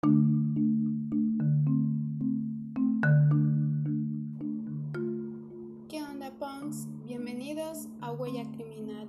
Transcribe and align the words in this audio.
¿Qué 0.00 0.08
onda, 6.00 6.30
punks? 6.38 6.86
Bienvenidos 7.04 7.88
a 8.00 8.12
Huella 8.12 8.44
Criminal. 8.52 9.08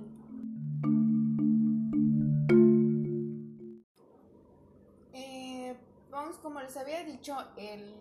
Eh, 5.12 5.76
punks, 6.10 6.38
como 6.38 6.60
les 6.60 6.76
había 6.76 7.04
dicho 7.04 7.36
el 7.56 7.94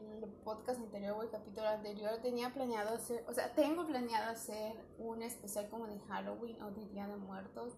podcast 0.44 0.80
anterior 0.80 1.16
o 1.16 1.22
el 1.22 1.30
capítulo 1.30 1.68
anterior, 1.68 2.18
tenía 2.24 2.52
planeado 2.52 2.96
hacer, 2.96 3.24
o 3.28 3.34
sea, 3.34 3.54
tengo 3.54 3.86
planeado 3.86 4.32
hacer 4.32 4.74
un 4.98 5.22
especial 5.22 5.70
como 5.70 5.86
de 5.86 6.00
Halloween 6.08 6.60
o 6.64 6.72
de 6.72 6.88
Día 6.88 7.06
de 7.08 7.18
Muertos. 7.18 7.74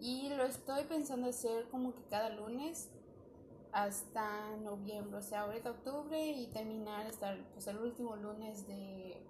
Y 0.00 0.30
lo 0.30 0.44
estoy 0.44 0.84
pensando 0.84 1.28
hacer 1.28 1.68
como 1.68 1.94
que 1.94 2.04
cada 2.04 2.30
lunes 2.30 2.90
hasta 3.76 4.56
noviembre, 4.62 5.18
o 5.18 5.22
sea, 5.22 5.42
ahorita 5.42 5.70
octubre 5.70 6.18
y 6.18 6.46
terminar 6.46 7.06
hasta 7.06 7.36
pues, 7.52 7.66
el 7.66 7.76
último 7.76 8.16
lunes 8.16 8.66
de, 8.66 9.20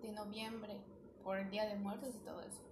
de 0.00 0.12
noviembre 0.12 0.80
por 1.22 1.36
el 1.36 1.50
Día 1.50 1.66
de 1.66 1.74
Muertos 1.76 2.14
y 2.14 2.18
todo 2.24 2.40
eso. 2.40 2.62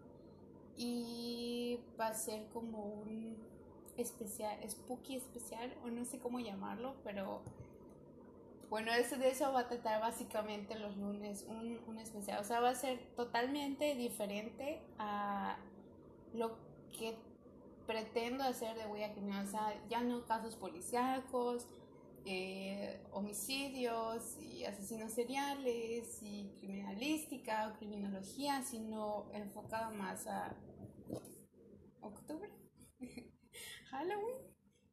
Y 0.78 1.80
va 2.00 2.06
a 2.06 2.14
ser 2.14 2.46
como 2.48 2.82
un 2.82 3.36
especial, 3.98 4.58
spooky 4.70 5.16
especial, 5.16 5.76
o 5.84 5.90
no 5.90 6.06
sé 6.06 6.18
cómo 6.18 6.40
llamarlo, 6.40 6.94
pero 7.04 7.42
bueno, 8.70 8.90
eso, 8.92 9.18
de 9.18 9.28
eso 9.28 9.52
va 9.52 9.60
a 9.60 9.68
tratar 9.68 10.00
básicamente 10.00 10.78
los 10.78 10.96
lunes, 10.96 11.44
un, 11.46 11.78
un 11.88 11.98
especial. 11.98 12.40
O 12.40 12.44
sea, 12.44 12.60
va 12.60 12.70
a 12.70 12.74
ser 12.74 13.00
totalmente 13.16 13.94
diferente 13.96 14.80
a 14.98 15.58
lo 16.32 16.56
que 16.98 17.18
pretendo 17.88 18.44
hacer 18.44 18.76
de 18.76 18.86
huella 18.86 19.12
criminal. 19.12 19.46
O 19.46 19.50
sea, 19.50 19.82
ya 19.88 20.02
no 20.02 20.26
casos 20.26 20.54
policíacos, 20.56 21.66
eh, 22.26 23.02
homicidios 23.12 24.36
y 24.42 24.66
asesinos 24.66 25.12
seriales 25.12 26.22
y 26.22 26.52
criminalística 26.58 27.68
o 27.68 27.78
criminología, 27.78 28.62
sino 28.62 29.30
enfocado 29.32 29.94
más 29.94 30.26
a 30.26 30.54
octubre, 32.02 32.50
Halloween, 33.90 34.36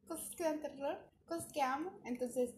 cosas 0.08 0.34
que 0.34 0.44
dan 0.44 0.60
terror, 0.62 0.98
cosas 1.26 1.52
que 1.52 1.60
amo. 1.60 2.00
Entonces, 2.06 2.54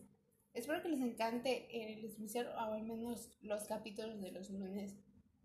espero 0.55 0.81
que 0.83 0.91
les 0.91 1.01
encante 1.01 1.67
el 1.93 2.05
especial 2.05 2.47
o 2.47 2.61
al 2.75 2.85
menos 2.85 3.29
los 3.41 3.65
capítulos 3.65 4.21
de 4.21 4.31
los 4.31 4.51
lunes. 4.51 4.95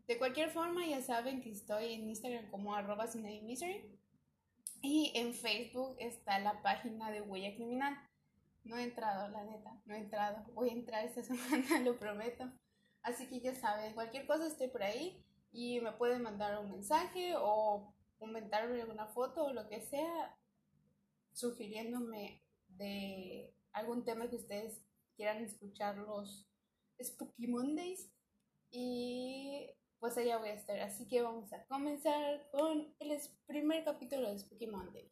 De 0.05 0.19
cualquier 0.19 0.51
forma, 0.51 0.85
ya 0.85 1.01
saben 1.01 1.41
que 1.41 1.49
estoy 1.49 1.93
en 1.93 2.09
Instagram 2.09 2.51
como 2.51 2.75
arroba 2.75 3.05
misery 3.41 4.02
y 4.83 5.13
en 5.15 5.33
Facebook 5.33 5.95
está 5.97 6.39
la 6.39 6.61
página 6.61 7.09
de 7.09 7.21
Huella 7.21 7.55
Criminal. 7.55 7.97
No 8.65 8.77
he 8.77 8.83
entrado, 8.83 9.29
la 9.29 9.45
neta, 9.45 9.81
no 9.85 9.95
he 9.95 9.97
entrado. 9.97 10.43
Voy 10.53 10.69
a 10.69 10.73
entrar 10.73 11.05
esta 11.05 11.23
semana, 11.23 11.79
lo 11.79 11.97
prometo. 11.97 12.51
Así 13.01 13.27
que 13.27 13.39
ya 13.39 13.55
saben, 13.55 13.93
cualquier 13.93 14.27
cosa 14.27 14.45
estoy 14.45 14.67
por 14.67 14.83
ahí 14.83 15.25
y 15.53 15.79
me 15.79 15.93
pueden 15.93 16.21
mandar 16.21 16.59
un 16.59 16.69
mensaje 16.69 17.33
o 17.37 17.93
comentarme 18.19 18.81
alguna 18.81 19.07
foto 19.07 19.45
o 19.45 19.53
lo 19.53 19.69
que 19.69 19.81
sea, 19.81 20.37
sugiriéndome 21.31 22.43
de 22.67 23.53
algún 23.71 24.03
tema 24.03 24.29
que 24.29 24.35
ustedes 24.35 24.83
quieran 25.15 25.43
escuchar 25.43 25.97
los 25.97 26.45
Spooky 27.01 27.47
Mondays. 27.47 28.11
Y 28.69 29.69
pues 30.03 30.17
allá 30.17 30.37
voy 30.37 30.49
a 30.49 30.53
estar. 30.53 30.77
Así 30.81 31.05
que 31.05 31.21
vamos 31.21 31.53
a 31.53 31.63
comenzar 31.63 32.45
con 32.51 32.85
el 32.99 33.17
primer 33.47 33.85
capítulo 33.85 34.29
de 34.29 34.37
Spooky 34.37 34.67
Monday. 34.67 35.09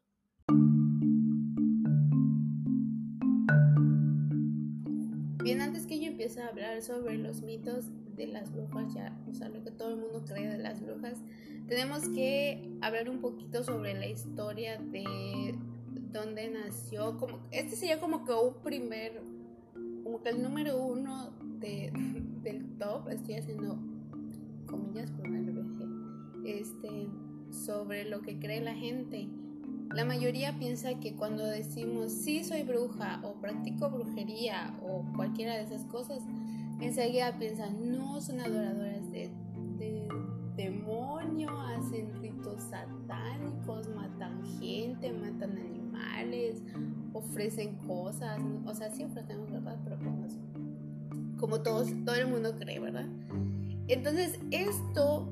Bien, 5.42 5.62
antes 5.62 5.88
que 5.88 5.98
yo 5.98 6.08
empiece 6.08 6.42
a 6.42 6.50
hablar 6.50 6.82
sobre 6.82 7.18
los 7.18 7.42
mitos 7.42 7.86
de 8.18 8.28
las 8.28 8.52
brujas, 8.52 8.94
ya, 8.94 9.18
o 9.30 9.34
sea, 9.34 9.48
lo 9.48 9.64
que 9.64 9.72
todo 9.72 9.92
el 9.92 9.96
mundo 9.96 10.26
cree 10.28 10.50
de 10.50 10.58
las 10.58 10.82
brujas, 10.82 11.18
tenemos 11.70 12.10
que 12.10 12.78
hablar 12.82 13.10
un 13.10 13.22
poquito 13.22 13.64
sobre 13.64 13.94
la 13.94 14.08
historia 14.08 14.78
de 14.78 15.56
dónde 16.12 16.50
nació. 16.50 17.18
Como, 17.18 17.40
este 17.52 17.78
sería 17.78 18.02
como 18.02 18.26
que 18.26 18.34
un 18.34 18.56
primer, 18.56 19.22
como 20.04 20.22
que 20.22 20.32
el 20.32 20.44
número 20.44 20.84
uno 20.84 21.32
de, 21.62 21.94
del 22.44 22.78
top. 22.78 23.08
Estoy 23.08 23.36
haciendo 23.36 23.91
comillas 24.66 25.12
por 25.12 25.28
el 25.28 25.52
este, 26.46 27.08
sobre 27.52 28.06
lo 28.06 28.22
que 28.22 28.40
cree 28.40 28.62
la 28.62 28.74
gente. 28.74 29.28
La 29.94 30.06
mayoría 30.06 30.58
piensa 30.58 31.00
que 31.00 31.16
cuando 31.16 31.46
decimos 31.46 32.12
sí 32.12 32.44
soy 32.44 32.64
bruja 32.64 33.22
o 33.24 33.34
practico 33.42 33.90
brujería 33.90 34.74
o 34.82 35.04
cualquiera 35.16 35.56
de 35.56 35.64
esas 35.64 35.84
cosas, 35.86 36.24
enseguida 36.80 37.38
piensan 37.38 37.92
no 37.92 38.22
son 38.22 38.40
adoradoras 38.40 39.12
de, 39.12 39.30
de 39.78 40.08
demonio, 40.56 41.50
hacen 41.60 42.14
ritos 42.22 42.64
satánicos, 42.64 43.90
matan 43.90 44.42
gente, 44.60 45.12
matan 45.12 45.58
animales, 45.58 46.64
ofrecen 47.14 47.76
cosas, 47.86 48.40
o 48.66 48.74
sea, 48.74 48.90
sí 48.92 49.04
ofrecemos 49.04 49.52
verdad, 49.52 49.78
pero 49.84 49.98
pues 50.00 50.40
como 51.38 51.62
todos, 51.62 51.90
todo 52.06 52.16
el 52.16 52.28
mundo 52.28 52.56
cree, 52.58 52.80
¿verdad? 52.80 53.08
Entonces 53.92 54.40
esto 54.52 55.28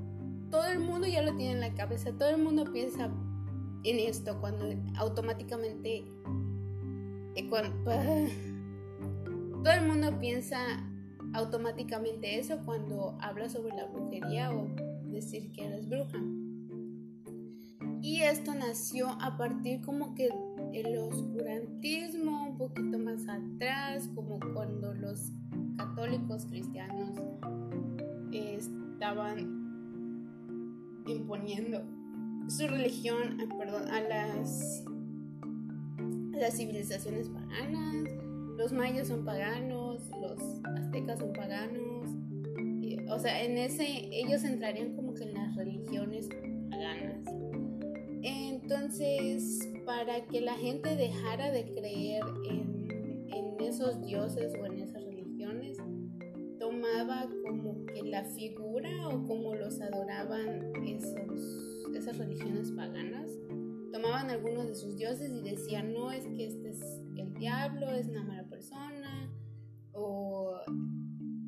todo 0.52 0.66
el 0.66 0.80
mundo 0.80 1.08
ya 1.08 1.22
lo 1.22 1.34
tiene 1.36 1.54
en 1.54 1.62
la 1.62 1.74
cabeza, 1.74 2.12
todo 2.12 2.30
el 2.30 2.42
mundo 2.42 2.66
piensa 2.74 3.10
en 3.86 4.00
esto 4.00 4.38
cuando 4.42 4.66
automáticamente 4.98 6.04
eh, 7.36 7.50
todo 9.64 9.74
el 9.74 9.88
mundo 9.88 10.20
piensa 10.20 10.60
automáticamente 11.34 12.38
eso 12.38 12.60
cuando 12.66 13.18
habla 13.22 13.48
sobre 13.48 13.74
la 13.76 13.86
brujería 13.86 14.52
o 14.52 14.68
decir 15.06 15.54
que 15.54 15.64
eres 15.64 15.88
bruja. 15.88 16.18
Y 18.02 18.24
esto 18.24 18.54
nació 18.56 19.08
a 19.22 19.38
partir 19.38 19.80
como 19.82 20.16
que 20.16 20.30
el 20.74 20.98
oscurantismo, 20.98 22.50
un 22.50 22.58
poquito 22.58 23.00
más 23.00 23.26
atrás, 23.30 24.10
como 24.16 24.38
cuando 24.54 24.94
los 24.94 25.32
católicos 25.78 26.46
cristianos 26.46 27.39
estaban 28.32 29.60
imponiendo 31.08 31.82
su 32.48 32.68
religión 32.68 33.38
perdón, 33.58 33.88
a 33.90 34.02
las, 34.02 34.84
las 36.32 36.58
civilizaciones 36.58 37.30
paganas. 37.30 38.06
Los 38.58 38.74
mayas 38.74 39.08
son 39.08 39.24
paganos, 39.24 40.10
los 40.20 40.40
aztecas 40.66 41.20
son 41.20 41.32
paganos. 41.34 42.10
o 43.10 43.20
sea, 43.20 43.44
en 43.44 43.58
ese 43.58 44.10
ellos 44.12 44.44
entrarían 44.44 44.96
como 44.96 45.14
que 45.14 45.24
en 45.24 45.34
las 45.34 45.56
religiones 45.56 46.28
paganas. 46.70 47.26
Entonces, 48.22 49.70
para 49.86 50.26
que 50.26 50.42
la 50.42 50.56
gente 50.56 50.96
dejara 50.96 51.52
de 51.52 51.64
creer 51.72 52.24
en, 52.50 53.28
en 53.34 53.62
esos 53.62 54.02
dioses 54.02 54.54
o 54.62 54.66
en 54.66 54.80
figura 58.24 59.08
o 59.10 59.28
como 59.28 59.56
los 59.56 59.80
adoraban 59.82 60.74
esas 61.96 62.18
religiones 62.18 62.72
paganas, 62.72 63.30
tomaban 63.92 64.30
algunos 64.30 64.68
de 64.68 64.76
sus 64.76 64.96
dioses 64.98 65.32
y 65.32 65.42
decían, 65.42 65.94
no, 65.94 66.12
es 66.12 66.26
que 66.26 66.48
este 66.48 66.70
es 66.70 66.82
el 67.18 67.34
diablo, 67.34 67.92
es 67.92 68.08
una 68.08 68.24
mala 68.24 68.44
persona, 68.48 69.30
o 69.94 70.60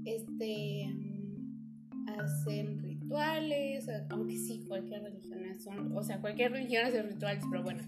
este 0.06 0.90
hacen 2.08 2.80
rituales, 2.80 3.88
aunque 4.10 4.38
sí, 4.38 4.66
cualquier 4.68 5.04
religión 5.04 5.60
son, 5.60 5.96
o 5.96 6.04
sea, 6.04 6.20
cualquier 6.20 6.52
religión 6.52 6.86
hace 6.86 7.02
rituales, 7.04 7.44
pero 7.50 7.64
bueno. 7.64 7.84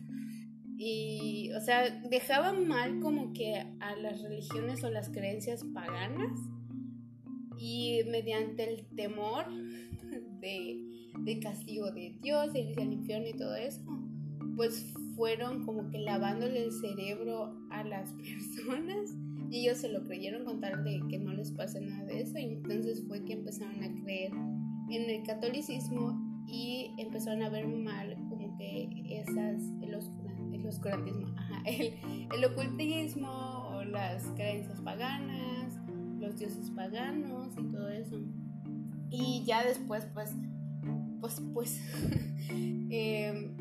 Y, 0.77 1.51
o 1.55 1.61
sea, 1.61 1.89
dejaban 2.09 2.67
mal 2.67 3.00
como 3.00 3.31
que 3.33 3.55
a 3.79 3.95
las 3.95 4.21
religiones 4.21 4.83
o 4.83 4.89
las 4.89 5.09
creencias 5.09 5.63
paganas 5.74 6.39
y 7.63 8.04
mediante 8.10 8.69
el 8.69 8.86
temor 8.95 9.45
de 10.42 10.94
de 11.19 11.39
castigo 11.39 11.92
de 11.92 12.15
Dios, 12.21 12.54
de 12.54 12.62
irse 12.62 12.81
al 12.81 12.94
infierno 12.94 13.27
y 13.27 13.33
todo 13.33 13.56
eso, 13.56 13.81
pues 14.56 14.94
fueron 15.15 15.65
como 15.65 15.89
que 15.89 16.00
lavándole 16.00 16.63
el 16.63 16.71
cerebro 16.71 17.56
a 17.69 17.83
las 17.83 18.12
personas. 18.13 19.12
Y 19.50 19.62
ellos 19.62 19.77
se 19.77 19.89
lo 19.89 20.04
creyeron 20.04 20.45
con 20.45 20.62
tal 20.62 20.83
de 20.83 21.01
que 21.10 21.19
no 21.19 21.31
les 21.33 21.51
pase 21.51 21.80
nada 21.80 22.06
de 22.06 22.21
eso. 22.21 22.38
Y 22.39 22.45
entonces 22.45 23.04
fue 23.07 23.24
que 23.24 23.33
empezaron 23.33 23.83
a 23.83 24.01
creer 24.01 24.31
en 24.89 25.09
el 25.09 25.24
catolicismo 25.24 26.19
y 26.48 26.92
empezaron 26.98 27.44
a 27.44 27.50
ver 27.50 27.68
mal 27.68 28.16
como 28.30 28.57
que 28.57 28.89
esas, 29.09 29.62
el, 29.81 29.95
oscurantismo, 30.66 31.36
el, 31.66 31.94
el 32.36 32.45
ocultismo 32.45 33.30
o 33.69 33.83
las 33.83 34.24
creencias 34.36 34.81
paganas, 34.81 35.52
los 36.23 36.37
dioses 36.37 36.69
paganos 36.71 37.53
y 37.57 37.63
todo 37.63 37.89
eso. 37.89 38.17
Y 39.09 39.43
ya 39.45 39.63
después 39.63 40.07
pues 40.13 40.33
pues, 41.23 41.41
pues 41.53 41.79
em, 42.89 43.55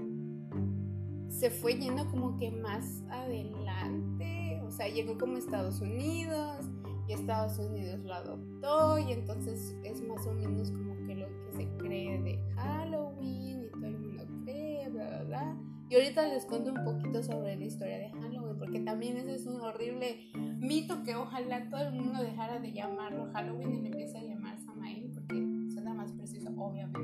se 1.28 1.48
fue 1.48 1.74
yendo 1.74 2.04
como 2.10 2.36
que 2.38 2.50
más 2.50 3.04
adelante, 3.08 4.60
o 4.64 4.70
sea, 4.72 4.88
llegó 4.88 5.16
como 5.16 5.36
Estados 5.36 5.80
Unidos 5.80 6.66
y 7.06 7.12
Estados 7.12 7.60
Unidos 7.60 8.00
lo 8.04 8.14
adoptó 8.14 8.98
y 8.98 9.12
entonces 9.12 9.76
es 9.84 10.02
más 10.02 10.26
o 10.26 10.32
menos 10.32 10.72
como 10.72 10.96
que 11.06 11.14
lo 11.14 11.26
que 11.28 11.56
se 11.56 11.68
cree 11.78 12.20
de 12.20 12.42
Halloween 12.56 13.66
y 13.66 13.70
todo 13.70 13.86
el 13.86 13.98
mundo 13.98 14.24
cree, 14.44 14.88
bla, 14.88 15.08
bla, 15.08 15.22
bla. 15.22 15.56
Y 15.88 15.94
ahorita 15.94 16.26
les 16.26 16.44
cuento 16.46 16.72
un 16.72 16.84
poquito 16.84 17.22
sobre 17.22 17.54
la 17.54 17.64
historia 17.64 17.98
de 17.98 18.10
Halloween, 18.10 18.58
porque 18.58 18.80
también 18.80 19.18
ese 19.18 19.36
es 19.36 19.46
un 19.46 19.60
horrible 19.60 20.32
mito 20.62 21.02
que 21.02 21.16
ojalá 21.16 21.68
todo 21.68 21.80
el 21.80 21.92
mundo 21.92 22.22
dejara 22.22 22.60
de 22.60 22.72
llamarlo 22.72 23.28
Halloween 23.32 23.74
y 23.74 23.80
le 23.80 23.88
empiece 23.88 24.16
a 24.16 24.22
llamar 24.22 24.56
Samael, 24.60 25.10
porque 25.12 25.34
suena 25.72 25.92
más 25.92 26.12
preciso, 26.12 26.50
obviamente. 26.56 27.00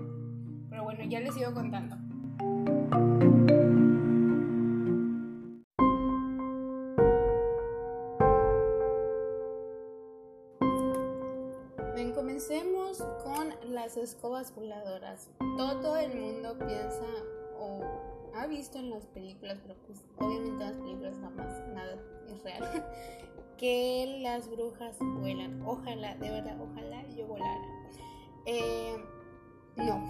Pero 0.70 0.84
bueno, 0.84 1.02
ya 1.04 1.18
les 1.18 1.34
sigo 1.34 1.52
contando. 1.52 1.96
Bien, 11.96 12.12
comencemos 12.12 13.02
con 13.24 13.74
las 13.74 13.96
escobas 13.96 14.54
voladoras. 14.54 15.30
Todo 15.56 15.96
el 15.96 16.16
mundo 16.16 16.56
piensa 16.58 17.06
o 17.58 18.27
ha 18.34 18.46
visto 18.46 18.78
en 18.78 18.90
las 18.90 19.06
películas, 19.06 19.58
pero 19.62 19.74
pues 19.86 20.04
obviamente 20.18 20.64
en 20.64 20.70
las 20.70 20.72
películas 20.72 21.14
jamás 21.20 21.68
nada 21.74 21.96
es 22.28 22.42
real, 22.42 22.86
que 23.58 24.18
las 24.22 24.48
brujas 24.50 24.96
vuelan. 24.98 25.62
Ojalá, 25.62 26.14
de 26.16 26.30
verdad, 26.30 26.56
ojalá 26.60 27.06
yo 27.08 27.26
volara. 27.26 27.66
Eh, 28.46 28.96
no. 29.76 30.08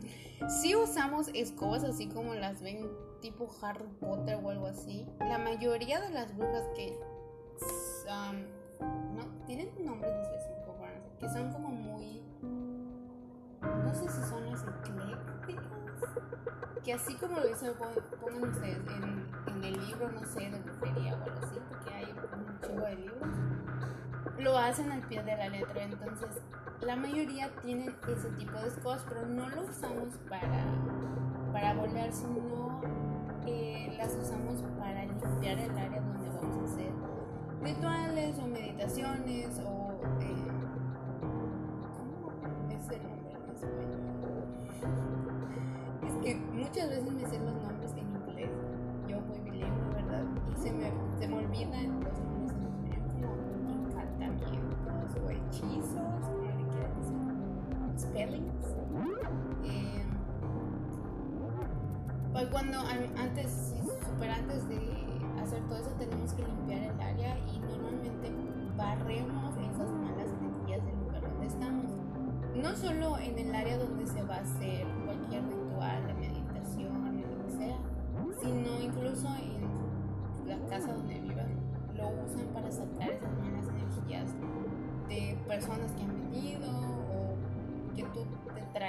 si 0.62 0.74
usamos 0.74 1.28
escobas 1.34 1.84
así 1.84 2.08
como 2.08 2.34
las 2.34 2.62
ven 2.62 2.88
tipo 3.20 3.48
Harry 3.62 3.88
Potter 4.00 4.38
o 4.42 4.50
algo 4.50 4.66
así. 4.66 5.06
La 5.18 5.38
mayoría 5.38 6.00
de 6.00 6.10
las 6.10 6.36
brujas 6.36 6.68
que 6.74 6.98
no 9.14 9.44
tienen 9.46 9.70
un 9.78 9.84
nombre 9.84 10.08
específico, 10.08 10.74
que 11.18 11.28
son 11.28 11.52
como 11.52 11.68
muy 11.68 12.22
no 13.62 13.94
sé 13.94 14.08
si 14.08 14.22
son 14.28 14.50
las 14.50 14.64
que 16.84 16.94
así 16.94 17.14
como 17.14 17.38
lo 17.38 17.46
dicen, 17.46 17.72
pongan 18.20 18.50
ustedes 18.50 18.78
en, 18.78 19.64
el 19.64 19.86
libro, 19.86 20.10
no 20.10 20.24
sé, 20.26 20.50
de 20.50 20.58
brujería 20.58 21.14
o 21.14 21.22
algo 21.22 21.38
así, 21.42 21.58
porque 21.68 21.94
hay 21.94 22.04
un 22.04 22.60
chingo 22.60 22.86
de 22.86 22.94
libros, 22.96 23.28
lo 24.38 24.56
hacen 24.56 24.90
al 24.90 25.02
pie 25.02 25.22
de 25.22 25.36
la 25.36 25.48
letra. 25.48 25.82
Entonces, 25.84 26.40
la 26.80 26.96
mayoría 26.96 27.50
tienen 27.62 27.94
ese 28.08 28.30
tipo 28.30 28.52
de 28.52 28.68
escobas, 28.68 29.04
pero 29.08 29.26
no 29.26 29.48
lo 29.50 29.62
usamos 29.62 30.14
para, 30.28 30.64
para 31.52 31.74
volar, 31.74 32.10
sino 32.12 32.80
que 33.44 33.94
las 33.98 34.14
usamos 34.14 34.62
para 34.78 35.04
limpiar 35.04 35.58
el 35.58 35.78
área 35.78 36.00
donde 36.00 36.28
vamos 36.30 36.56
a 36.56 36.72
hacer 36.72 36.92
rituales 37.62 38.38
o 38.38 38.46
meditaciones 38.46 39.60
o. 39.60 40.00
Eh, 40.20 40.49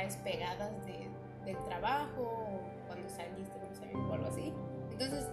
traes 0.02 0.16
pegadas 0.18 0.86
de, 0.86 1.10
del 1.46 1.58
trabajo 1.66 2.22
o 2.22 2.88
cuando 2.88 3.08
saliste 3.10 3.52
o 3.94 4.14
algo 4.14 4.28
así. 4.28 4.54
Entonces, 4.92 5.28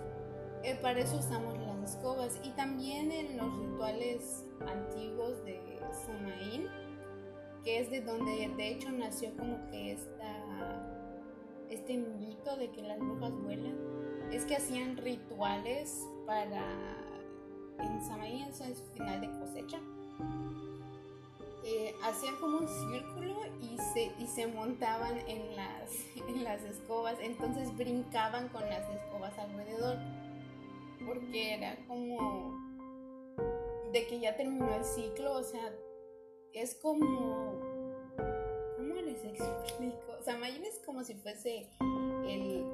eh, 0.62 0.78
para 0.82 1.00
eso 1.00 1.16
usamos 1.16 1.56
las 1.58 1.94
escobas 1.94 2.40
y 2.42 2.50
también 2.50 3.10
en 3.12 3.36
los 3.36 3.56
rituales 3.58 4.44
antiguos 4.66 5.44
de 5.44 5.80
Samaín, 6.06 6.66
que 7.64 7.80
es 7.80 7.90
de 7.90 8.00
donde 8.00 8.48
de 8.56 8.68
hecho 8.68 8.90
nació 8.90 9.34
como 9.36 9.64
que 9.70 9.92
esta 9.92 10.94
este 11.70 11.98
mito 11.98 12.56
de 12.56 12.70
que 12.70 12.82
las 12.82 12.98
brujas 12.98 13.32
vuelan, 13.42 13.76
es 14.32 14.44
que 14.46 14.56
hacían 14.56 14.96
rituales 14.96 16.06
para 16.26 16.62
en 17.78 18.02
Samaí, 18.02 18.42
eso 18.42 18.64
es 18.64 18.82
final 18.94 19.20
de 19.20 19.30
cosecha. 19.38 19.78
Eh, 21.70 21.94
hacían 22.02 22.34
como 22.36 22.58
un 22.58 22.68
círculo 22.68 23.36
y 23.60 23.76
se, 23.92 24.10
y 24.18 24.26
se 24.26 24.46
montaban 24.46 25.18
en 25.28 25.54
las, 25.54 25.90
en 26.28 26.42
las 26.42 26.62
escobas, 26.62 27.16
entonces 27.20 27.76
brincaban 27.76 28.48
con 28.48 28.62
las 28.62 28.88
escobas 28.88 29.36
alrededor, 29.38 29.98
porque 31.04 31.54
era 31.54 31.76
como 31.86 32.56
de 33.92 34.06
que 34.06 34.18
ya 34.18 34.34
terminó 34.34 34.74
el 34.74 34.84
ciclo, 34.84 35.32
o 35.34 35.42
sea, 35.42 35.70
es 36.54 36.74
como 36.74 37.68
les 39.24 39.24
explico? 39.24 40.12
O 40.18 40.22
sea, 40.22 40.36
es 40.48 40.78
como 40.84 41.04
si 41.04 41.14
fuese 41.14 41.68
el... 42.26 42.64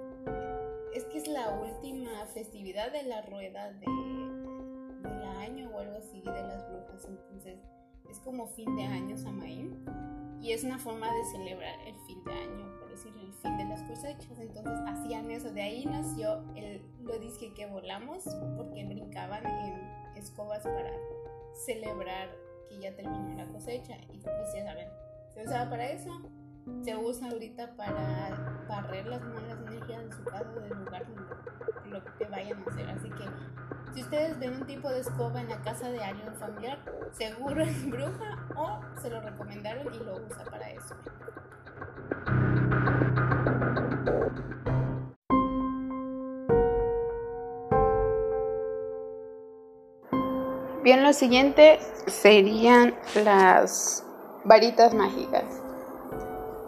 Es 0.94 1.04
que 1.04 1.18
es 1.18 1.28
la 1.28 1.50
última 1.50 2.24
festividad 2.26 2.92
de 2.92 3.02
la 3.02 3.22
rueda 3.22 3.72
de, 3.72 3.86
del 5.08 5.22
año 5.22 5.70
o 5.74 5.78
algo 5.78 5.96
así 5.96 6.20
de 6.20 6.30
las 6.30 6.68
brujas. 6.70 7.04
Entonces, 7.06 7.58
es 8.08 8.20
como 8.20 8.46
fin 8.46 8.74
de 8.76 8.84
año 8.84 9.16
Samaín. 9.16 9.84
Y 10.40 10.52
es 10.52 10.62
una 10.62 10.78
forma 10.78 11.10
de 11.10 11.24
celebrar 11.24 11.74
el 11.86 11.94
fin 12.06 12.22
de 12.24 12.32
año, 12.32 12.78
por 12.78 12.90
decirlo, 12.90 13.22
el 13.22 13.32
fin 13.32 13.56
de 13.56 13.64
las 13.64 13.82
cosechas. 13.84 14.38
Entonces, 14.38 14.78
hacían 14.86 15.30
eso. 15.30 15.50
De 15.50 15.62
ahí 15.62 15.86
nació 15.86 16.44
el, 16.54 16.82
lo 17.02 17.18
dije 17.18 17.54
que 17.54 17.66
volamos, 17.66 18.24
porque 18.56 18.84
brincaban 18.84 19.46
en 19.46 20.16
escobas 20.16 20.62
para 20.62 20.92
celebrar 21.64 22.28
que 22.68 22.78
ya 22.78 22.94
terminó 22.94 23.34
la 23.34 23.46
cosecha. 23.46 23.96
Y 24.12 24.18
ya 24.20 24.66
saben, 24.66 24.88
se 25.32 25.44
usaba 25.44 25.70
para 25.70 25.88
eso, 25.88 26.10
se 26.82 26.96
usa 26.96 27.30
ahorita 27.30 27.74
para 27.76 28.64
barrer 28.68 29.06
las 29.06 29.22
malas 29.22 29.58
energías 29.66 30.04
de 30.04 30.12
su 30.12 30.24
casa, 30.24 30.50
del 30.60 30.78
lugar 30.78 31.06
donde 31.06 31.90
lo 31.90 32.04
que 32.16 32.24
vayan 32.26 32.62
a 32.62 32.70
hacer. 32.70 32.88
Así 32.90 33.08
que 33.10 33.24
si 33.94 34.02
ustedes 34.02 34.38
ven 34.38 34.54
un 34.54 34.66
tipo 34.66 34.88
de 34.88 35.00
escoba 35.00 35.40
en 35.40 35.48
la 35.48 35.60
casa 35.62 35.90
de 35.90 36.02
alguien 36.02 36.34
familiar, 36.36 36.78
seguro 37.12 37.62
es 37.62 37.90
bruja 37.90 38.48
o 38.56 38.80
se 39.00 39.10
lo 39.10 39.20
recomendaron 39.20 39.92
y 39.94 39.98
lo 39.98 40.16
usa 40.16 40.44
para 40.44 40.70
eso. 40.70 40.94
Bien, 50.82 51.02
lo 51.02 51.14
siguiente 51.14 51.78
serían 52.08 52.94
las 53.24 54.04
varitas 54.44 54.92
mágicas. 54.92 55.63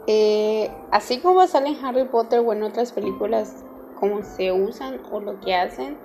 Eh, 0.06 0.70
así 0.92 1.20
como 1.20 1.46
sale 1.46 1.70
en 1.70 1.84
Harry 1.84 2.04
Potter 2.04 2.40
o 2.40 2.52
en 2.52 2.62
otras 2.62 2.92
películas, 2.92 3.64
como 3.98 4.22
se 4.22 4.52
usan 4.52 5.00
o 5.10 5.20
lo 5.20 5.40
que 5.40 5.54
hacen, 5.54 5.98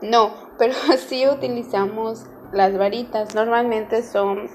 no, 0.00 0.32
pero 0.58 0.74
sí 0.96 1.26
utilizamos 1.28 2.26
las 2.52 2.76
varitas. 2.76 3.34
Normalmente 3.34 4.02
son 4.02 4.48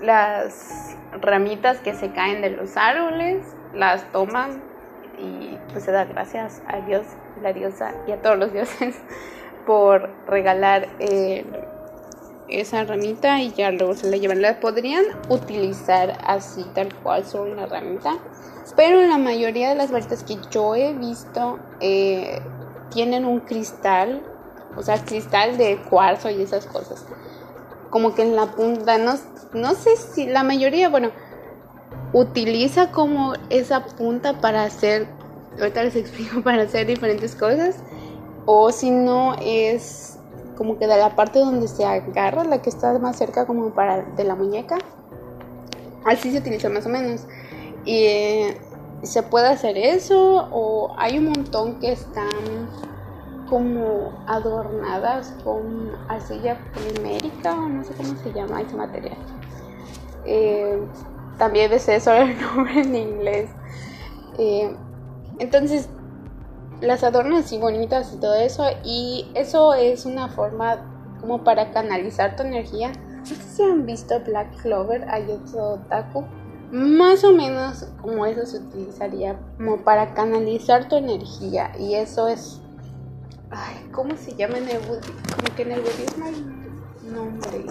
las 0.00 0.96
ramitas 1.20 1.78
que 1.78 1.94
se 1.94 2.12
caen 2.12 2.42
de 2.42 2.50
los 2.50 2.76
árboles, 2.76 3.56
las 3.72 4.10
toman 4.12 4.62
y 5.18 5.56
pues 5.72 5.84
se 5.84 5.92
da 5.92 6.04
gracias 6.04 6.62
a 6.66 6.80
Dios, 6.80 7.06
la 7.40 7.52
diosa 7.52 7.94
y 8.06 8.12
a 8.12 8.20
todos 8.20 8.38
los 8.38 8.52
dioses 8.52 8.96
por 9.66 10.10
regalar 10.26 10.88
el 10.98 11.46
esa 12.48 12.84
ramita 12.84 13.40
y 13.40 13.52
ya 13.52 13.70
luego 13.70 13.94
se 13.94 14.10
la 14.10 14.16
llevan. 14.16 14.42
La 14.42 14.60
podrían 14.60 15.04
utilizar 15.28 16.18
así 16.26 16.64
tal 16.74 16.94
cual 17.02 17.24
sobre 17.24 17.52
una 17.52 17.66
ramita, 17.66 18.18
pero 18.76 19.00
la 19.00 19.18
mayoría 19.18 19.68
de 19.68 19.74
las 19.74 19.90
varitas 19.90 20.22
que 20.24 20.38
yo 20.50 20.74
he 20.74 20.94
visto 20.94 21.58
eh, 21.80 22.40
tienen 22.90 23.24
un 23.24 23.40
cristal, 23.40 24.22
o 24.76 24.82
sea, 24.82 25.04
cristal 25.04 25.56
de 25.56 25.78
cuarzo 25.78 26.30
y 26.30 26.42
esas 26.42 26.66
cosas. 26.66 27.04
Como 27.90 28.14
que 28.14 28.22
en 28.22 28.36
la 28.36 28.46
punta, 28.46 28.98
no, 28.98 29.14
no 29.52 29.74
sé 29.74 29.96
si 29.96 30.26
la 30.26 30.42
mayoría, 30.42 30.88
bueno, 30.88 31.10
utiliza 32.12 32.90
como 32.90 33.34
esa 33.50 33.84
punta 33.84 34.40
para 34.40 34.64
hacer, 34.64 35.06
ahorita 35.58 35.84
les 35.84 35.96
explico, 35.96 36.40
para 36.44 36.62
hacer 36.62 36.86
diferentes 36.86 37.34
cosas, 37.34 37.76
o 38.46 38.72
si 38.72 38.90
no 38.90 39.36
es 39.40 40.18
como 40.56 40.78
que 40.78 40.86
de 40.86 40.96
la 40.96 41.16
parte 41.16 41.38
donde 41.38 41.68
se 41.68 41.84
agarra, 41.84 42.44
la 42.44 42.62
que 42.62 42.70
está 42.70 42.98
más 42.98 43.16
cerca 43.16 43.46
como 43.46 43.70
para 43.70 44.02
de 44.02 44.24
la 44.24 44.34
muñeca. 44.34 44.78
Así 46.04 46.32
se 46.32 46.38
utiliza 46.38 46.68
más 46.68 46.86
o 46.86 46.88
menos. 46.88 47.26
Y 47.84 48.04
eh, 48.04 48.60
se 49.02 49.22
puede 49.22 49.48
hacer 49.48 49.76
eso 49.76 50.48
o 50.50 50.94
hay 50.96 51.18
un 51.18 51.26
montón 51.26 51.78
que 51.80 51.92
están 51.92 52.68
como 53.48 54.12
adornadas 54.26 55.34
con 55.44 55.92
arcilla 56.08 56.58
polimérica 56.72 57.54
o 57.54 57.68
no 57.68 57.84
sé 57.84 57.92
cómo 57.94 58.16
se 58.22 58.32
llama 58.32 58.62
ese 58.62 58.74
material. 58.74 59.16
Eh, 60.24 60.78
también 61.38 61.70
ves 61.70 61.88
eso 61.88 62.12
el 62.14 62.40
nombre 62.40 62.80
en 62.80 62.94
inglés. 62.94 63.50
Eh, 64.38 64.74
entonces 65.38 65.88
las 66.84 67.02
adornas 67.02 67.46
así 67.46 67.58
bonitas 67.58 68.12
y 68.14 68.20
todo 68.20 68.34
eso 68.34 68.64
y 68.84 69.30
eso 69.34 69.74
es 69.74 70.06
una 70.06 70.28
forma 70.28 71.16
como 71.20 71.42
para 71.42 71.72
canalizar 71.72 72.36
tu 72.36 72.42
energía. 72.42 72.92
Si 73.24 73.62
han 73.62 73.86
visto 73.86 74.20
Black 74.20 74.60
Clover, 74.60 75.06
otro 75.30 75.80
Taku 75.88 76.24
más 76.70 77.22
o 77.22 77.32
menos 77.32 77.86
como 78.02 78.26
eso 78.26 78.44
se 78.46 78.58
utilizaría 78.58 79.38
como 79.56 79.78
para 79.84 80.12
canalizar 80.14 80.88
tu 80.88 80.96
energía 80.96 81.72
y 81.78 81.94
eso 81.94 82.26
es 82.26 82.60
ay, 83.50 83.88
¿cómo 83.92 84.16
se 84.16 84.34
llama 84.34 84.58
en 84.58 84.68
el 84.68 84.78
budismo? 84.80 85.14
Como 85.36 85.56
que 85.56 85.62
en 85.62 85.72
el 85.72 85.80
budismo 85.80 86.26
hay 86.26 87.10
nombre. 87.10 87.64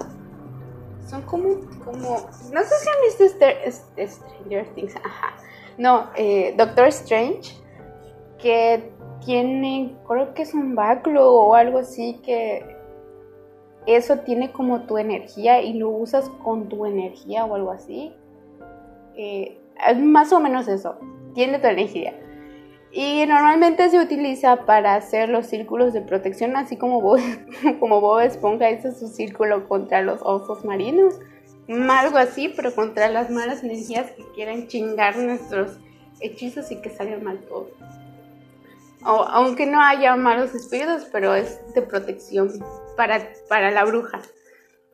Son 1.09 1.21
como, 1.23 1.59
como, 1.83 2.29
no 2.51 2.63
sé 2.63 2.75
si 2.79 2.89
han 2.89 2.95
visto 3.05 4.07
Stranger 4.07 4.67
Things, 4.73 4.95
ajá. 4.95 5.35
No, 5.77 6.09
eh, 6.15 6.55
Doctor 6.57 6.87
Strange, 6.87 7.55
que 8.39 8.92
tiene, 9.25 9.95
creo 10.07 10.33
que 10.33 10.43
es 10.43 10.53
un 10.53 10.75
báculo 10.75 11.31
o 11.31 11.55
algo 11.55 11.79
así 11.79 12.19
que 12.23 12.75
eso 13.85 14.19
tiene 14.19 14.51
como 14.51 14.83
tu 14.83 14.97
energía 14.97 15.61
y 15.61 15.73
lo 15.73 15.89
usas 15.89 16.29
con 16.43 16.69
tu 16.69 16.85
energía 16.85 17.45
o 17.45 17.55
algo 17.55 17.71
así. 17.71 18.13
Eh, 19.15 19.57
es 19.87 19.99
más 19.99 20.31
o 20.31 20.39
menos 20.39 20.67
eso, 20.67 20.97
tiene 21.33 21.59
tu 21.59 21.67
energía. 21.67 22.13
Y 22.91 23.25
normalmente 23.25 23.89
se 23.89 23.99
utiliza 23.99 24.65
para 24.65 24.95
hacer 24.95 25.27
los 25.27 25.47
círculos 25.47 25.93
de 25.93 26.01
protección, 26.01 26.55
así 26.55 26.77
como 26.77 27.01
Bob, 27.01 27.19
como 27.79 27.99
Bob 28.01 28.19
Esponja 28.19 28.69
hizo 28.69 28.91
su 28.91 29.07
círculo 29.07 29.67
contra 29.67 30.01
los 30.01 30.21
osos 30.21 30.63
marinos. 30.63 31.15
Algo 31.67 32.17
así, 32.17 32.53
pero 32.55 32.75
contra 32.75 33.09
las 33.09 33.29
malas 33.29 33.63
energías 33.63 34.11
que 34.11 34.23
quieren 34.35 34.67
chingar 34.67 35.17
nuestros 35.17 35.79
hechizos 36.19 36.71
y 36.71 36.81
que 36.81 36.89
salgan 36.89 37.23
mal 37.23 37.39
todo. 37.47 37.69
O, 39.05 39.23
aunque 39.23 39.65
no 39.65 39.81
haya 39.81 40.15
malos 40.15 40.53
espíritus, 40.55 41.05
pero 41.11 41.33
es 41.35 41.59
de 41.73 41.81
protección 41.81 42.49
para, 42.95 43.27
para 43.49 43.71
la 43.71 43.83
bruja. 43.85 44.21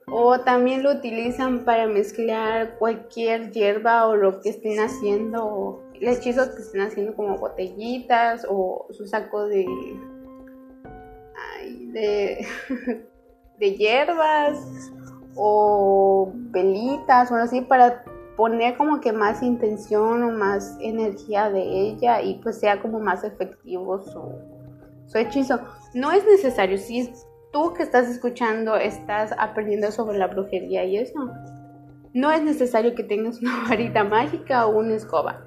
O 0.08 0.40
también 0.40 0.82
lo 0.82 0.92
utilizan 0.92 1.66
para 1.66 1.86
mezclar 1.88 2.78
cualquier 2.80 3.52
hierba 3.52 4.08
o 4.08 4.16
lo 4.16 4.42
que 4.42 4.50
estén 4.50 4.80
haciendo, 4.80 5.84
hechizos 5.94 6.50
que 6.50 6.62
estén 6.62 6.82
haciendo 6.82 7.16
como 7.16 7.38
botellitas 7.38 8.46
o 8.50 8.88
su 8.90 9.06
saco 9.06 9.46
de, 9.46 9.68
de, 11.92 12.48
de 13.60 13.76
hierbas 13.76 14.92
o 15.36 16.32
velitas 16.36 17.32
o 17.32 17.36
así 17.36 17.62
para 17.62 18.04
poner 18.40 18.78
como 18.78 19.02
que 19.02 19.12
más 19.12 19.44
intención 19.44 20.24
o 20.24 20.32
más 20.32 20.78
energía 20.80 21.50
de 21.50 21.62
ella 21.62 22.22
y 22.22 22.36
pues 22.36 22.58
sea 22.58 22.82
como 22.82 23.02
más 23.02 23.26
efectivo 23.26 24.00
su, 24.02 24.32
su 25.08 25.18
hechizo. 25.18 25.60
No 25.94 26.14
es 26.14 26.26
necesario, 26.26 26.78
si 26.78 27.12
tú 27.52 27.74
que 27.74 27.84
estás 27.84 28.08
escuchando 28.08 28.78
estás 28.78 29.36
aprendiendo 29.38 29.92
sobre 29.92 30.18
la 30.18 30.28
brujería 30.28 30.86
y 30.86 30.96
eso, 30.96 31.20
no 32.14 32.32
es 32.32 32.42
necesario 32.42 32.96
que 32.96 33.04
tengas 33.04 33.42
una 33.42 33.62
varita 33.70 34.06
mágica 34.06 34.68
o 34.68 34.80
una 34.80 34.96
escoba. 34.96 35.42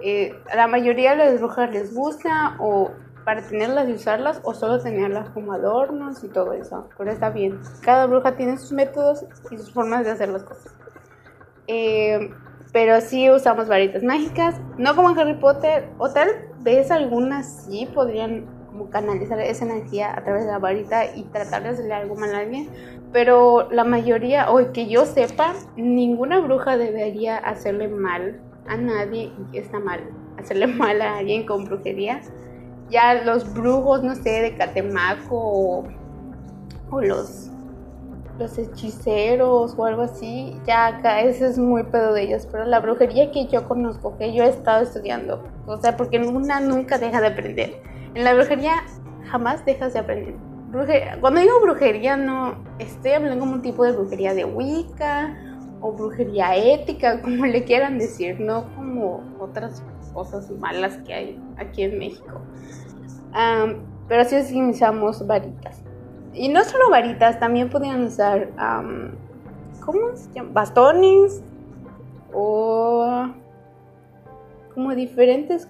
Eh, 0.00 0.32
a 0.50 0.56
la 0.56 0.66
mayoría 0.66 1.12
de 1.12 1.18
las 1.18 1.38
brujas 1.38 1.70
les 1.70 1.94
gusta 1.94 2.56
o 2.58 2.90
para 3.24 3.42
tenerlas 3.42 3.88
y 3.88 3.92
usarlas 3.92 4.40
o 4.42 4.54
solo 4.54 4.82
tenerlas 4.82 5.30
como 5.30 5.52
adornos 5.52 6.24
y 6.24 6.28
todo 6.28 6.52
eso. 6.52 6.88
Pero 6.98 7.12
está 7.12 7.30
bien. 7.30 7.60
Cada 7.82 8.06
bruja 8.06 8.34
tiene 8.34 8.58
sus 8.58 8.72
métodos 8.72 9.24
y 9.52 9.56
sus 9.56 9.72
formas 9.72 10.04
de 10.04 10.10
hacer 10.10 10.30
las 10.30 10.42
cosas. 10.42 10.77
Eh, 11.68 12.30
pero 12.72 13.00
sí 13.00 13.30
usamos 13.30 13.68
varitas 13.68 14.02
mágicas. 14.02 14.60
No 14.76 14.96
como 14.96 15.10
en 15.10 15.18
Harry 15.18 15.34
Potter. 15.34 15.88
O 15.98 16.10
tal 16.10 16.28
vez 16.60 16.90
algunas 16.90 17.64
sí 17.64 17.88
podrían 17.94 18.46
canalizar 18.90 19.40
esa 19.40 19.64
energía 19.64 20.12
a 20.16 20.22
través 20.22 20.44
de 20.44 20.52
la 20.52 20.58
varita 20.58 21.14
y 21.16 21.24
tratar 21.24 21.62
de 21.62 21.70
hacerle 21.70 21.94
algo 21.94 22.16
mal 22.16 22.34
a 22.34 22.38
alguien. 22.38 22.68
Pero 23.12 23.68
la 23.70 23.84
mayoría, 23.84 24.50
o 24.50 24.72
que 24.72 24.88
yo 24.88 25.06
sepa, 25.06 25.54
ninguna 25.76 26.40
bruja 26.40 26.76
debería 26.76 27.38
hacerle 27.38 27.88
mal 27.88 28.40
a 28.66 28.76
nadie 28.76 29.32
y 29.52 29.58
está 29.58 29.78
mal 29.78 30.00
hacerle 30.38 30.66
mal 30.68 31.00
a 31.02 31.18
alguien 31.18 31.46
con 31.46 31.64
brujería. 31.64 32.20
Ya 32.90 33.22
los 33.22 33.52
brujos, 33.52 34.02
no 34.02 34.14
sé, 34.14 34.40
de 34.40 34.56
Catemaco 34.56 35.36
o, 35.36 35.84
o 36.90 37.00
los, 37.00 37.50
los 38.38 38.56
hechiceros 38.56 39.74
o 39.76 39.84
algo 39.84 40.02
así, 40.02 40.56
ya 40.66 40.86
acá 40.86 41.20
es 41.22 41.58
muy 41.58 41.82
pedo 41.84 42.14
de 42.14 42.22
ellos. 42.22 42.46
Pero 42.50 42.64
la 42.64 42.80
brujería 42.80 43.30
que 43.30 43.46
yo 43.46 43.66
conozco, 43.66 44.16
que 44.16 44.32
yo 44.32 44.44
he 44.44 44.48
estado 44.48 44.82
estudiando, 44.82 45.44
o 45.66 45.76
sea, 45.78 45.96
porque 45.96 46.18
una 46.18 46.60
nunca 46.60 46.98
deja 46.98 47.20
de 47.20 47.26
aprender 47.28 47.82
en 48.14 48.24
la 48.24 48.34
brujería 48.34 48.84
jamás 49.30 49.64
dejas 49.64 49.92
de 49.92 50.00
aprender. 50.00 50.34
Cuando 51.20 51.40
digo 51.40 51.60
brujería 51.62 52.16
no 52.16 52.56
estoy 52.78 53.12
hablando 53.12 53.38
como 53.38 53.54
un 53.54 53.62
tipo 53.62 53.84
de 53.84 53.92
brujería 53.92 54.34
de 54.34 54.44
Wicca 54.44 55.36
o 55.80 55.92
brujería 55.92 56.56
ética, 56.56 57.22
como 57.22 57.46
le 57.46 57.64
quieran 57.64 57.98
decir, 57.98 58.40
no 58.40 58.74
como 58.74 59.22
otras 59.38 59.82
cosas 60.12 60.50
malas 60.50 60.96
que 61.06 61.14
hay 61.14 61.40
aquí 61.56 61.82
en 61.82 61.98
México. 61.98 62.40
pero 64.08 64.24
sí 64.24 64.36
utilizamos 64.36 65.26
varitas. 65.26 65.82
Y 66.34 66.48
no 66.48 66.62
solo 66.64 66.90
varitas, 66.90 67.40
también 67.40 67.70
podían 67.70 68.04
usar, 68.04 68.50
¿cómo 69.84 70.14
se 70.14 70.30
llama? 70.32 70.50
Bastones 70.52 71.42
o 72.32 73.28
como 74.74 74.94
diferentes 74.94 75.68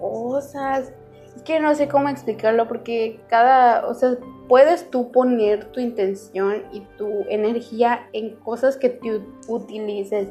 cosas. 0.00 0.92
Es 1.36 1.42
que 1.42 1.60
no 1.60 1.74
sé 1.74 1.88
cómo 1.88 2.08
explicarlo 2.08 2.66
porque 2.68 3.20
cada, 3.28 3.86
o 3.86 3.94
sea, 3.94 4.16
puedes 4.48 4.90
tú 4.90 5.10
poner 5.10 5.64
tu 5.66 5.80
intención 5.80 6.62
y 6.72 6.80
tu 6.96 7.08
energía 7.28 8.08
en 8.12 8.36
cosas 8.36 8.76
que 8.76 8.90
tú 8.90 9.22
utilices. 9.48 10.28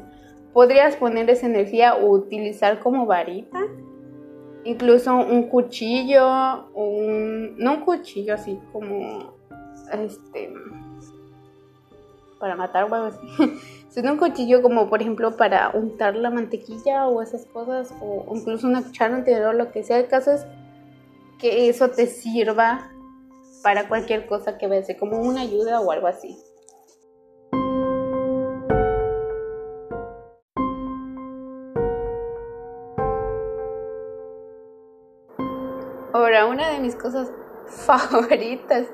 Podrías 0.52 0.96
poner 0.96 1.28
esa 1.30 1.46
energía 1.46 1.96
o 1.96 2.10
utilizar 2.10 2.80
como 2.80 3.06
varita. 3.06 3.58
Incluso 4.64 5.14
un 5.14 5.48
cuchillo, 5.48 6.70
un, 6.74 7.56
no 7.58 7.74
un 7.74 7.80
cuchillo 7.80 8.34
así 8.34 8.58
como, 8.72 9.34
este, 9.92 10.52
para 12.38 12.56
matar 12.56 12.88
así, 12.92 13.18
sino 13.90 14.12
un 14.12 14.18
cuchillo 14.18 14.62
como 14.62 14.88
por 14.88 15.00
ejemplo 15.00 15.36
para 15.36 15.70
untar 15.70 16.16
la 16.16 16.30
mantequilla 16.30 17.06
o 17.08 17.22
esas 17.22 17.44
cosas, 17.46 17.94
o 18.00 18.24
incluso 18.34 18.66
una 18.66 18.82
cuchara, 18.82 19.16
un 19.16 19.24
tenedor, 19.24 19.54
lo 19.54 19.70
que 19.70 19.82
sea. 19.82 19.98
El 19.98 20.08
caso 20.08 20.32
es 20.32 20.46
que 21.38 21.68
eso 21.68 21.90
te 21.90 22.06
sirva 22.06 22.90
para 23.62 23.88
cualquier 23.88 24.26
cosa 24.26 24.58
que 24.58 24.66
veas, 24.66 24.86
como 24.98 25.20
una 25.20 25.42
ayuda 25.42 25.80
o 25.80 25.90
algo 25.90 26.06
así. 26.06 26.38
Ahora, 36.34 36.46
una 36.46 36.68
de 36.70 36.80
mis 36.80 36.96
cosas 36.96 37.30
favoritas 37.68 38.86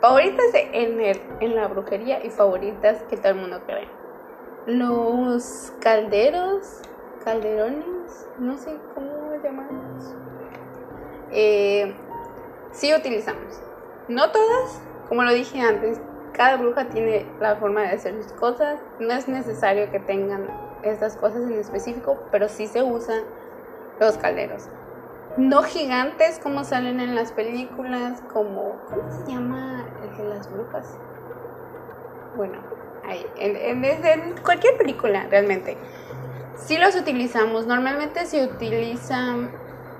favoritas 0.00 0.44
en, 0.54 1.00
en 1.40 1.54
la 1.54 1.68
brujería 1.68 2.24
y 2.24 2.30
favoritas 2.30 3.00
que 3.08 3.16
todo 3.16 3.28
el 3.28 3.36
mundo 3.36 3.60
cree. 3.64 3.88
Los 4.66 5.72
calderos, 5.80 6.80
calderones, 7.24 8.26
no 8.40 8.58
sé 8.58 8.76
cómo 8.92 9.40
llamarlos. 9.40 10.16
Eh, 11.30 11.94
sí 12.72 12.92
utilizamos. 12.92 13.60
No 14.08 14.32
todas, 14.32 14.80
como 15.08 15.22
lo 15.22 15.32
dije 15.32 15.60
antes, 15.60 16.00
cada 16.32 16.56
bruja 16.56 16.88
tiene 16.88 17.24
la 17.38 17.54
forma 17.54 17.82
de 17.82 17.90
hacer 17.90 18.20
sus 18.20 18.32
cosas. 18.32 18.80
No 18.98 19.12
es 19.12 19.28
necesario 19.28 19.92
que 19.92 20.00
tengan 20.00 20.48
estas 20.82 21.16
cosas 21.16 21.42
en 21.42 21.52
específico, 21.52 22.18
pero 22.32 22.48
sí 22.48 22.66
se 22.66 22.82
usan 22.82 23.22
los 24.00 24.18
calderos 24.18 24.68
no 25.36 25.62
gigantes 25.62 26.38
como 26.38 26.64
salen 26.64 27.00
en 27.00 27.14
las 27.14 27.32
películas, 27.32 28.22
como, 28.32 28.76
¿cómo 28.88 29.10
se 29.10 29.32
llama 29.32 29.86
el 30.02 30.16
de 30.16 30.24
las 30.34 30.50
brujas? 30.50 30.96
Bueno, 32.36 32.58
ahí, 33.04 33.24
en, 33.36 33.84
en, 33.84 34.34
cualquier 34.42 34.76
película 34.76 35.26
realmente. 35.30 35.76
Sí 36.56 36.78
los 36.78 36.96
utilizamos, 36.96 37.66
normalmente 37.66 38.24
se 38.24 38.44
utilizan 38.44 39.50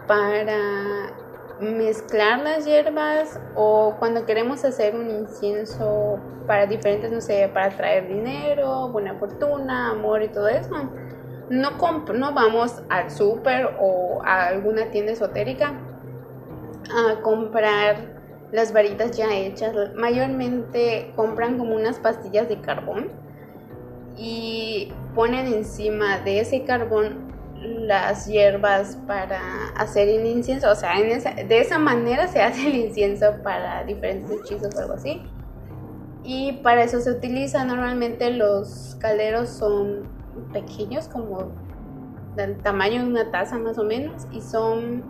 para 0.07 1.13
mezclar 1.61 2.41
las 2.41 2.65
hierbas 2.65 3.41
o 3.55 3.97
cuando 3.99 4.27
queremos 4.27 4.65
hacer 4.65 4.95
un 4.95 5.11
incienso 5.11 6.19
para 6.47 6.67
diferentes, 6.67 7.11
no 7.13 7.21
sé, 7.21 7.51
para 7.53 7.71
traer 7.71 8.09
dinero, 8.09 8.89
buena 8.89 9.15
fortuna, 9.15 9.91
amor 9.91 10.23
y 10.23 10.29
todo 10.29 10.49
eso, 10.49 10.75
no, 11.51 11.71
no 12.15 12.33
vamos 12.33 12.83
al 12.89 13.11
súper 13.11 13.77
o 13.81 14.21
a 14.25 14.47
alguna 14.47 14.91
tienda 14.91 15.13
esotérica 15.13 15.75
a 16.91 17.21
comprar 17.23 18.17
las 18.53 18.73
varitas 18.73 19.17
ya 19.17 19.35
hechas. 19.35 19.75
Mayormente 19.95 21.13
compran 21.17 21.59
como 21.59 21.75
unas 21.75 21.99
pastillas 21.99 22.49
de 22.49 22.61
carbón 22.61 23.09
y 24.17 24.93
ponen 25.15 25.47
encima 25.47 26.19
de 26.21 26.41
ese 26.41 26.65
carbón 26.65 27.35
las 27.61 28.27
hierbas 28.27 28.99
para 29.07 29.41
hacer 29.77 30.09
el 30.09 30.27
incienso. 30.27 30.71
O 30.71 30.75
sea, 30.75 30.95
de 31.01 31.61
esa 31.61 31.79
manera 31.79 32.29
se 32.29 32.43
hace 32.43 32.69
el 32.69 32.77
incienso 32.77 33.27
para 33.43 33.85
diferentes 33.85 34.31
hechizos 34.31 34.75
o 34.75 34.81
algo 34.81 34.95
así. 34.95 35.23
Y 36.25 36.55
para 36.55 36.83
eso 36.83 37.01
se 37.01 37.11
utiliza 37.13 37.65
normalmente 37.65 38.31
los 38.31 38.97
calderos 39.01 39.49
son 39.49 40.16
pequeños, 40.53 41.09
como 41.09 41.51
del 42.37 42.57
tamaño 42.59 43.03
de 43.03 43.09
una 43.09 43.31
taza 43.31 43.59
más 43.59 43.79
o 43.79 43.85
menos, 43.85 44.27
y 44.33 44.41
son 44.41 45.03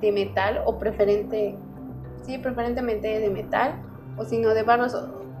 de 0.00 0.12
metal 0.12 0.62
o 0.64 0.78
preferente, 0.78 1.56
sí, 2.22 2.38
preferentemente 2.38 3.20
de 3.20 3.30
metal, 3.30 3.74
o 4.16 4.24
si 4.24 4.38
no 4.38 4.50
de 4.50 4.62
barro, 4.62 4.86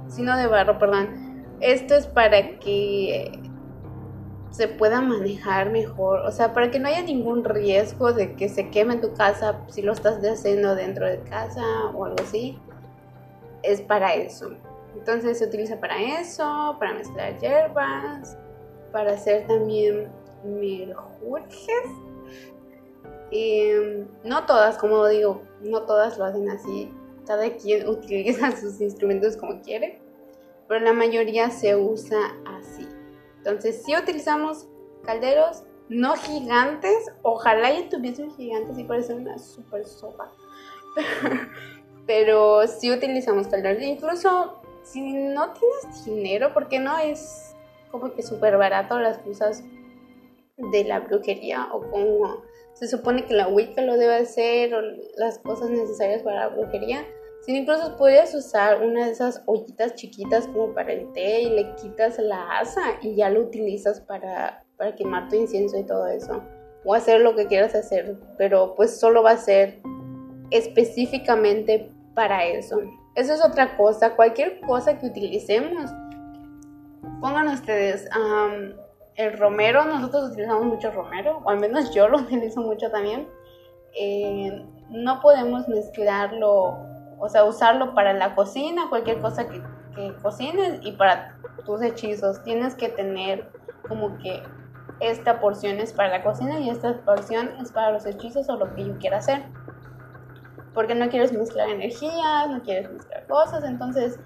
si 0.08 0.22
no 0.22 0.36
de 0.36 0.46
barro, 0.46 0.78
perdón. 0.78 1.30
Esto 1.60 1.94
es 1.94 2.06
para 2.06 2.58
que 2.58 3.40
se 4.50 4.66
pueda 4.66 5.00
manejar 5.00 5.70
mejor, 5.70 6.20
o 6.20 6.32
sea, 6.32 6.52
para 6.52 6.70
que 6.70 6.80
no 6.80 6.88
haya 6.88 7.02
ningún 7.02 7.44
riesgo 7.44 8.12
de 8.12 8.34
que 8.34 8.48
se 8.48 8.70
queme 8.70 8.94
en 8.94 9.00
tu 9.00 9.14
casa 9.14 9.60
si 9.68 9.82
lo 9.82 9.92
estás 9.92 10.18
haciendo 10.24 10.74
dentro 10.74 11.06
de 11.06 11.20
casa 11.20 11.62
o 11.94 12.04
algo 12.04 12.16
así, 12.20 12.58
es 13.62 13.80
para 13.80 14.14
eso. 14.14 14.50
Entonces 14.96 15.38
se 15.38 15.44
utiliza 15.44 15.78
para 15.78 16.00
eso, 16.20 16.76
para 16.80 16.94
mezclar 16.94 17.38
hierbas, 17.38 18.36
para 18.92 19.12
hacer 19.12 19.46
también 19.46 20.10
merjurjes. 20.44 21.86
Y 23.30 23.70
no 24.24 24.44
todas, 24.46 24.76
como 24.78 25.06
digo, 25.06 25.42
no 25.60 25.82
todas 25.82 26.18
lo 26.18 26.24
hacen 26.24 26.50
así. 26.50 26.92
Cada 27.26 27.50
quien 27.56 27.88
utiliza 27.88 28.56
sus 28.56 28.80
instrumentos 28.80 29.36
como 29.36 29.60
quiere, 29.62 30.00
pero 30.68 30.84
la 30.84 30.92
mayoría 30.92 31.50
se 31.50 31.76
usa 31.76 32.18
así. 32.58 32.88
Entonces, 33.38 33.82
si 33.84 33.96
utilizamos 33.96 34.66
calderos 35.04 35.64
no 35.88 36.14
gigantes, 36.14 37.10
ojalá 37.22 37.72
ya 37.72 37.88
tuviesen 37.88 38.30
gigantes 38.30 38.78
y 38.78 38.84
parece 38.84 39.14
una 39.14 39.38
super 39.38 39.84
sopa. 39.84 40.32
Pero, 42.06 42.66
si 42.66 42.90
utilizamos 42.90 43.48
calderos, 43.48 43.82
incluso 43.82 44.60
si 44.82 45.00
no 45.00 45.52
tienes 45.52 46.04
dinero, 46.04 46.52
porque 46.54 46.78
no 46.78 46.96
es 46.98 47.49
como 47.90 48.14
que 48.14 48.22
súper 48.22 48.56
barato 48.56 48.98
las 48.98 49.18
cosas 49.18 49.64
de 50.56 50.84
la 50.84 51.00
brujería 51.00 51.68
o 51.72 51.80
como 51.90 52.42
se 52.74 52.88
supone 52.88 53.24
que 53.24 53.34
la 53.34 53.48
Wicca 53.48 53.82
lo 53.82 53.96
debe 53.96 54.16
hacer 54.16 54.74
o 54.74 54.80
las 55.16 55.38
cosas 55.38 55.70
necesarias 55.70 56.22
para 56.22 56.46
la 56.46 56.48
brujería 56.48 57.04
si 57.40 57.56
incluso 57.56 57.96
puedes 57.96 58.34
usar 58.34 58.82
una 58.82 59.06
de 59.06 59.12
esas 59.12 59.42
ollitas 59.46 59.94
chiquitas 59.94 60.46
como 60.48 60.74
para 60.74 60.92
el 60.92 61.10
té 61.12 61.42
y 61.42 61.50
le 61.50 61.74
quitas 61.76 62.18
la 62.18 62.58
asa 62.58 62.98
y 63.00 63.14
ya 63.14 63.30
lo 63.30 63.40
utilizas 63.40 64.00
para, 64.00 64.62
para 64.76 64.94
quemar 64.94 65.28
tu 65.28 65.36
incienso 65.36 65.78
y 65.78 65.84
todo 65.84 66.06
eso. 66.06 66.42
O 66.84 66.94
hacer 66.94 67.20
lo 67.20 67.34
que 67.34 67.46
quieras 67.46 67.74
hacer, 67.74 68.16
pero 68.36 68.74
pues 68.74 68.98
solo 68.98 69.22
va 69.22 69.32
a 69.32 69.36
ser 69.38 69.80
específicamente 70.50 71.90
para 72.14 72.44
eso. 72.44 72.80
Eso 73.14 73.32
es 73.32 73.42
otra 73.42 73.76
cosa, 73.76 74.16
cualquier 74.16 74.60
cosa 74.60 74.98
que 74.98 75.06
utilicemos. 75.06 75.90
Pongan 77.20 77.48
ustedes 77.48 78.08
el 79.16 79.38
romero, 79.38 79.84
nosotros 79.84 80.30
utilizamos 80.30 80.64
mucho 80.64 80.90
romero, 80.90 81.42
o 81.44 81.50
al 81.50 81.58
menos 81.58 81.94
yo 81.94 82.08
lo 82.08 82.18
utilizo 82.22 82.60
mucho 82.60 82.90
también. 82.90 83.28
Eh, 83.98 84.64
no 84.88 85.20
podemos 85.20 85.68
mezclarlo 85.68 86.90
o 87.20 87.28
sea, 87.28 87.44
usarlo 87.44 87.94
para 87.94 88.14
la 88.14 88.34
cocina, 88.34 88.88
cualquier 88.88 89.20
cosa 89.20 89.46
que, 89.46 89.62
que 89.94 90.14
cocines 90.22 90.80
y 90.82 90.92
para 90.92 91.36
tus 91.66 91.82
hechizos. 91.82 92.42
Tienes 92.42 92.74
que 92.74 92.88
tener 92.88 93.50
como 93.86 94.16
que 94.18 94.42
esta 95.00 95.38
porción 95.38 95.78
es 95.80 95.92
para 95.92 96.08
la 96.08 96.24
cocina 96.24 96.58
y 96.58 96.70
esta 96.70 97.04
porción 97.04 97.50
es 97.60 97.72
para 97.72 97.92
los 97.92 98.06
hechizos 98.06 98.48
o 98.48 98.56
lo 98.56 98.74
que 98.74 98.86
yo 98.86 98.98
quiera 98.98 99.18
hacer. 99.18 99.44
Porque 100.72 100.94
no 100.94 101.10
quieres 101.10 101.32
mezclar 101.32 101.68
energías, 101.68 102.48
no 102.48 102.62
quieres 102.62 102.90
mezclar 102.90 103.26
cosas, 103.26 103.64
entonces 103.64 104.18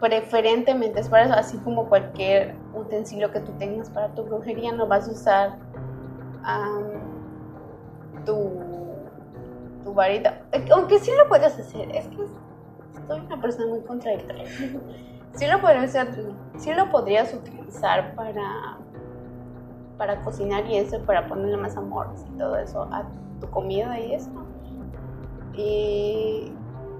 preferentemente 0.00 1.00
es 1.00 1.08
para 1.08 1.24
eso, 1.24 1.34
así 1.34 1.58
como 1.58 1.88
cualquier 1.88 2.54
utensilio 2.74 3.30
que 3.30 3.40
tú 3.40 3.52
tengas 3.52 3.90
para 3.90 4.08
tu 4.14 4.24
brujería, 4.24 4.72
no 4.72 4.86
vas 4.86 5.08
a 5.08 5.12
usar 5.12 5.58
tu 8.24 8.70
tu 9.84 9.94
varita. 9.94 10.42
Aunque 10.72 10.98
sí 10.98 11.10
lo 11.16 11.28
puedes 11.28 11.58
hacer, 11.58 11.94
es 11.94 12.06
que 12.08 12.16
soy 13.06 13.20
una 13.20 13.40
persona 13.40 13.66
muy 13.66 13.80
contradictoria. 13.80 14.44
sí 15.34 15.46
lo 15.46 15.60
podrías, 15.60 15.96
sí 16.58 16.74
lo 16.74 16.90
podrías 16.90 17.32
utilizar 17.34 18.14
para, 18.14 18.78
para 19.96 20.22
cocinar 20.22 20.66
y 20.66 20.76
eso, 20.76 21.00
para 21.02 21.26
ponerle 21.26 21.56
más 21.56 21.76
amor 21.76 22.08
y 22.28 22.38
todo 22.38 22.56
eso 22.56 22.88
a 22.92 23.04
tu 23.40 23.50
comida 23.50 23.98
y 23.98 24.14
eso. 24.14 24.30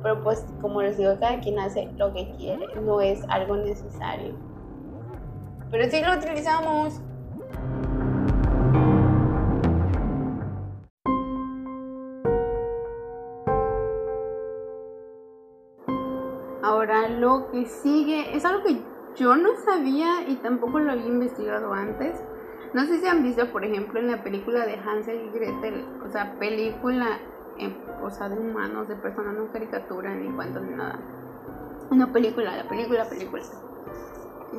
Pero 0.02 0.22
pues 0.22 0.44
como 0.60 0.82
les 0.82 0.96
digo, 0.96 1.18
cada 1.20 1.40
quien 1.40 1.58
hace 1.58 1.90
lo 1.96 2.12
que 2.12 2.30
quiere, 2.36 2.66
no 2.82 3.00
es 3.00 3.22
algo 3.28 3.56
necesario. 3.56 4.34
Pero 5.70 5.88
sí 5.88 6.02
lo 6.04 6.16
utilizamos. 6.16 7.00
Ahora 16.62 17.08
lo 17.08 17.50
que 17.50 17.66
sigue 17.66 18.36
es 18.36 18.44
algo 18.44 18.62
que 18.64 18.82
yo 19.16 19.36
no 19.36 19.50
sabía 19.64 20.28
y 20.28 20.36
tampoco 20.36 20.78
lo 20.78 20.92
había 20.92 21.06
investigado 21.06 21.72
antes. 21.72 22.22
No 22.72 22.84
sé 22.84 23.00
si 23.00 23.06
han 23.06 23.22
visto, 23.22 23.50
por 23.50 23.64
ejemplo, 23.64 23.98
en 23.98 24.10
la 24.10 24.22
película 24.22 24.64
de 24.64 24.74
Hansel 24.74 25.20
y 25.20 25.30
Gretel, 25.30 25.84
o 26.06 26.10
sea, 26.10 26.38
película, 26.38 27.18
en, 27.60 27.76
o 28.02 28.10
sea, 28.10 28.28
de 28.28 28.38
humanos, 28.38 28.88
de 28.88 28.96
personas, 28.96 29.34
no 29.34 29.50
caricatura 29.52 30.14
ni 30.14 30.30
cuento 30.34 30.60
ni 30.60 30.74
nada. 30.74 30.98
Una 31.90 32.12
película, 32.12 32.56
la 32.56 32.68
película, 32.68 33.08
película. 33.08 33.42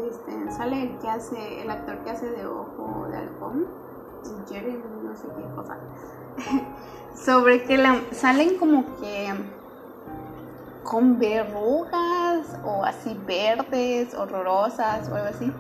Este, 0.10 0.52
sale 0.52 0.84
el 0.84 0.98
que 1.00 1.10
hace, 1.10 1.62
el 1.62 1.70
actor 1.70 1.98
que 2.04 2.12
hace 2.12 2.30
de 2.30 2.46
ojo 2.46 3.08
de 3.10 3.18
halcón, 3.18 3.68
Jerry, 4.48 4.82
no 5.04 5.16
sé 5.16 5.28
qué 5.28 5.56
cosa. 5.56 5.78
Sobre 7.16 7.64
que 7.64 7.78
la, 7.78 8.02
salen 8.12 8.58
como 8.58 8.86
que 9.00 9.34
con 10.84 11.20
verrugas 11.20 12.60
o 12.66 12.84
así 12.84 13.20
verdes, 13.26 14.14
horrorosas 14.14 15.10
o 15.10 15.16
algo 15.16 15.28
así. 15.28 15.52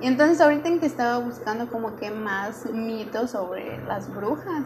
Y 0.00 0.06
entonces 0.06 0.40
ahorita 0.40 0.68
en 0.68 0.80
que 0.80 0.86
estaba 0.86 1.18
buscando 1.18 1.68
como 1.68 1.96
que 1.96 2.10
más 2.10 2.66
mitos 2.72 3.32
sobre 3.32 3.84
las 3.86 4.12
brujas, 4.14 4.64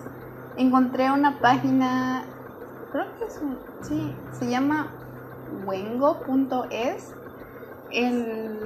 encontré 0.56 1.10
una 1.10 1.38
página, 1.40 2.24
creo 2.92 3.06
que 3.18 3.24
es 3.24 3.40
un, 3.42 3.58
sí, 3.82 4.14
se 4.32 4.48
llama 4.48 4.92
wengo.es. 5.66 7.14
El, 7.90 8.58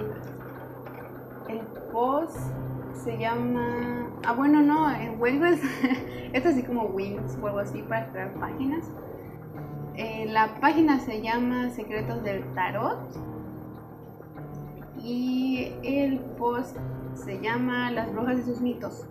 el 1.49 1.61
post 1.93 2.39
se 2.95 3.19
llama, 3.19 4.11
ah 4.25 4.33
bueno 4.33 4.61
no, 4.61 4.91
en 4.91 5.21
Wengo 5.21 5.45
es, 5.45 5.61
es 6.33 6.47
así 6.47 6.63
como 6.63 6.85
Wings 6.85 7.39
o 7.41 7.47
algo 7.47 7.61
así 7.61 7.83
para 7.83 8.11
crear 8.11 8.33
páginas. 8.35 8.85
Eh, 9.95 10.27
la 10.31 10.61
página 10.61 11.01
se 11.01 11.21
llama 11.21 11.71
Secretos 11.71 12.23
del 12.23 12.45
Tarot 12.55 12.99
y 15.03 15.73
el 15.83 16.21
post 16.39 16.77
se 17.15 17.41
llama 17.41 17.91
Las 17.91 18.13
brujas 18.13 18.39
y 18.39 18.43
sus 18.43 18.61
mitos. 18.61 19.07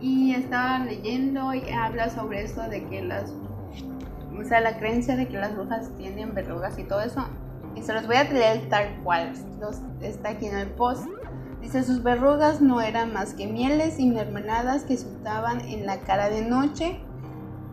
Y 0.00 0.34
estaba 0.34 0.78
leyendo 0.80 1.54
y 1.54 1.68
habla 1.70 2.10
sobre 2.10 2.44
eso 2.44 2.62
de 2.62 2.84
que 2.86 3.02
las, 3.02 3.32
o 4.38 4.44
sea, 4.44 4.60
la 4.60 4.78
creencia 4.78 5.16
de 5.16 5.26
que 5.26 5.38
las 5.38 5.54
brujas 5.54 5.90
tienen 5.96 6.34
verrugas 6.34 6.78
y 6.78 6.84
todo 6.84 7.00
eso. 7.00 7.24
Y 7.74 7.82
se 7.82 7.92
los 7.92 8.06
voy 8.06 8.16
a 8.16 8.24
leer 8.24 8.68
tal 8.68 8.88
cual, 9.02 9.32
está 10.00 10.30
aquí 10.30 10.46
en 10.46 10.56
el 10.56 10.68
post. 10.68 11.06
Dice, 11.60 11.82
sus 11.82 12.02
verrugas 12.02 12.60
no 12.60 12.80
eran 12.80 13.12
más 13.12 13.34
que 13.34 13.46
mieles 13.46 13.98
y 13.98 14.06
mermeladas 14.06 14.84
que 14.84 14.96
se 14.96 15.06
untaban 15.06 15.60
en 15.62 15.86
la 15.86 15.98
cara 16.00 16.30
de 16.30 16.42
noche 16.42 17.00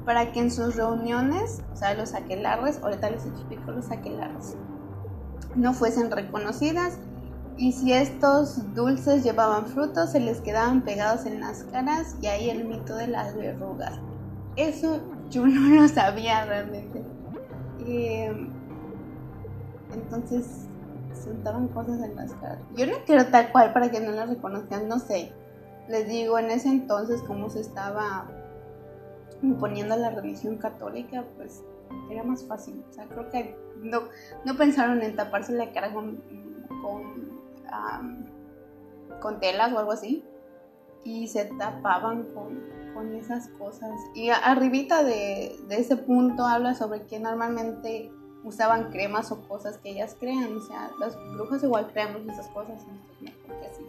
para 0.05 0.31
que 0.31 0.39
en 0.39 0.51
sus 0.51 0.75
reuniones, 0.75 1.61
o 1.71 1.75
sea, 1.75 1.93
los 1.93 2.13
aquelarres, 2.13 2.81
ahorita 2.81 3.09
les 3.09 3.25
explico 3.25 3.71
los 3.71 3.91
aquelarres, 3.91 4.57
no 5.55 5.73
fuesen 5.73 6.11
reconocidas 6.11 6.97
y 7.57 7.71
si 7.71 7.93
estos 7.93 8.73
dulces 8.73 9.23
llevaban 9.23 9.67
frutos, 9.67 10.11
se 10.11 10.19
les 10.19 10.41
quedaban 10.41 10.81
pegados 10.81 11.25
en 11.25 11.39
las 11.39 11.63
caras 11.65 12.15
y 12.21 12.27
ahí 12.27 12.49
el 12.49 12.65
mito 12.65 12.95
de 12.95 13.07
las 13.07 13.35
verrugas. 13.35 13.99
Eso 14.55 14.99
yo 15.29 15.45
no 15.47 15.81
lo 15.81 15.87
sabía 15.87 16.45
realmente. 16.45 17.03
Eh, 17.85 18.49
entonces 19.93 20.67
se 21.13 21.31
cosas 21.73 22.01
en 22.01 22.15
las 22.15 22.33
caras. 22.33 22.59
Yo 22.75 22.85
no 22.87 22.93
quiero 23.05 23.25
tal 23.27 23.51
cual 23.51 23.71
para 23.71 23.89
que 23.89 23.99
no 23.99 24.11
las 24.11 24.29
reconozcan, 24.29 24.87
no 24.87 24.99
sé. 24.99 25.31
Les 25.87 26.07
digo, 26.07 26.37
en 26.39 26.49
ese 26.49 26.69
entonces 26.69 27.21
como 27.23 27.49
se 27.49 27.61
estaba 27.61 28.25
imponiendo 29.41 29.95
la 29.95 30.09
religión 30.09 30.57
católica, 30.57 31.23
pues 31.37 31.63
era 32.09 32.23
más 32.23 32.43
fácil. 32.45 32.83
O 32.89 32.93
sea, 32.93 33.05
creo 33.05 33.29
que 33.29 33.55
no, 33.81 34.03
no 34.45 34.57
pensaron 34.57 35.01
en 35.01 35.15
taparse 35.15 35.53
la 35.53 35.71
cara 35.71 35.93
con, 35.93 36.21
con, 36.81 37.32
con 39.21 39.39
telas 39.39 39.73
o 39.73 39.79
algo 39.79 39.91
así. 39.91 40.23
Y 41.03 41.27
se 41.27 41.45
tapaban 41.45 42.23
con, 42.33 42.63
con 42.93 43.13
esas 43.15 43.47
cosas. 43.49 43.91
Y 44.15 44.29
arribita 44.29 45.03
de, 45.03 45.55
de 45.67 45.75
ese 45.75 45.97
punto 45.97 46.45
habla 46.45 46.75
sobre 46.75 47.03
que 47.03 47.19
normalmente 47.19 48.09
usaban 48.43 48.91
cremas 48.91 49.31
o 49.31 49.41
cosas 49.47 49.77
que 49.77 49.91
ellas 49.91 50.15
crean. 50.19 50.55
O 50.57 50.61
sea, 50.61 50.91
las 50.99 51.15
brujas 51.33 51.63
igual 51.63 51.87
creamos 51.91 52.21
esas 52.23 52.47
cosas 52.47 52.81
así, 52.81 53.85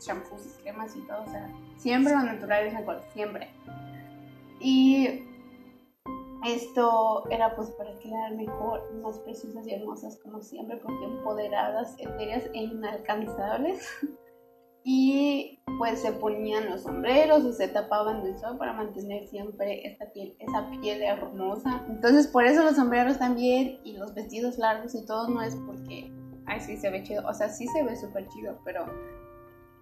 champús 0.00 0.40
y 0.46 0.62
cremas 0.62 0.96
y 0.96 1.00
todo. 1.00 1.22
O 1.22 1.30
sea, 1.30 1.50
siempre 1.76 2.14
lo 2.14 2.22
natural 2.22 2.66
es 2.66 2.74
siempre. 3.12 3.50
Y 4.60 5.24
esto 6.44 7.24
era 7.30 7.54
pues 7.54 7.70
para 7.70 7.98
quedar 7.98 8.34
mejor, 8.34 8.92
más 9.02 9.18
preciosas 9.20 9.66
y 9.66 9.74
hermosas 9.74 10.18
como 10.22 10.40
siempre, 10.40 10.76
porque 10.78 11.04
empoderadas, 11.04 11.94
etéreas 11.98 12.44
e 12.54 12.64
inalcanzables. 12.64 13.86
y 14.84 15.60
pues 15.78 16.00
se 16.00 16.12
ponían 16.12 16.70
los 16.70 16.82
sombreros 16.82 17.44
o 17.44 17.52
se 17.52 17.68
tapaban 17.68 18.22
del 18.22 18.38
sol 18.38 18.56
para 18.56 18.72
mantener 18.72 19.26
siempre 19.28 19.86
esta 19.86 20.10
piel, 20.12 20.34
esa 20.38 20.70
piel 20.80 21.02
hermosa. 21.02 21.84
Entonces 21.88 22.26
por 22.26 22.44
eso 22.44 22.64
los 22.64 22.76
sombreros 22.76 23.18
también 23.18 23.80
y 23.84 23.96
los 23.96 24.14
vestidos 24.14 24.58
largos 24.58 24.94
y 24.94 25.04
todo 25.04 25.28
no 25.28 25.42
es 25.42 25.54
porque, 25.66 26.10
ay 26.46 26.60
sí 26.60 26.76
se 26.76 26.90
ve 26.90 27.02
chido, 27.02 27.26
o 27.26 27.34
sea 27.34 27.48
sí 27.48 27.66
se 27.68 27.82
ve 27.82 27.96
súper 27.96 28.26
chido, 28.28 28.58
pero 28.64 28.86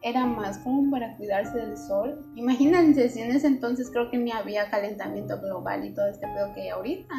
era 0.03 0.27
más 0.27 0.59
como 0.59 0.91
para 0.91 1.17
cuidarse 1.17 1.59
del 1.59 1.77
sol. 1.77 2.25
Imagínense 2.35 3.09
si 3.09 3.21
en 3.21 3.33
ese 3.33 3.47
entonces 3.49 3.91
creo 3.91 4.11
que 4.11 4.19
ni 4.19 4.31
había 4.31 4.71
calentamiento 4.71 5.41
global 5.41 5.85
y 5.85 5.95
todo 5.95 6.07
este 6.07 6.27
pedo 6.27 6.53
que 6.55 6.63
hay 6.63 6.69
ahorita. 6.69 7.15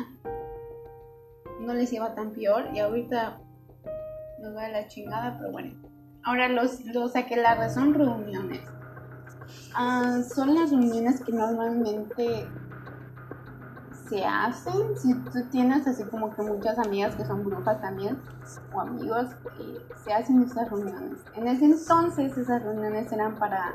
No 1.61 1.73
les 1.73 1.91
iba 1.91 2.15
tan 2.15 2.31
peor 2.31 2.69
y 2.73 2.79
ahorita 2.79 3.41
nos 4.41 4.55
va 4.55 4.63
de 4.63 4.71
la 4.71 4.87
chingada, 4.87 5.37
pero 5.37 5.51
bueno. 5.51 5.73
Ahora 6.23 6.47
los, 6.47 6.83
los 6.85 7.15
aquelarres 7.15 7.73
son 7.73 7.93
reuniones. 7.93 8.61
Ah, 9.73 10.21
son 10.33 10.55
las 10.55 10.71
reuniones 10.71 11.21
que 11.21 11.31
normalmente 11.31 12.47
se 14.09 14.25
hacen. 14.25 14.97
Si 14.97 15.13
tú 15.13 15.43
tienes 15.51 15.87
así 15.87 16.03
como 16.03 16.35
que 16.35 16.41
muchas 16.41 16.77
amigas 16.79 17.15
que 17.15 17.25
son 17.25 17.43
brujas 17.43 17.79
también, 17.81 18.19
o 18.73 18.81
amigos, 18.81 19.27
se 20.03 20.13
hacen 20.13 20.43
esas 20.43 20.69
reuniones. 20.69 21.19
En 21.35 21.47
ese 21.47 21.65
entonces 21.65 22.37
esas 22.37 22.63
reuniones 22.63 23.11
eran 23.11 23.35
para 23.35 23.73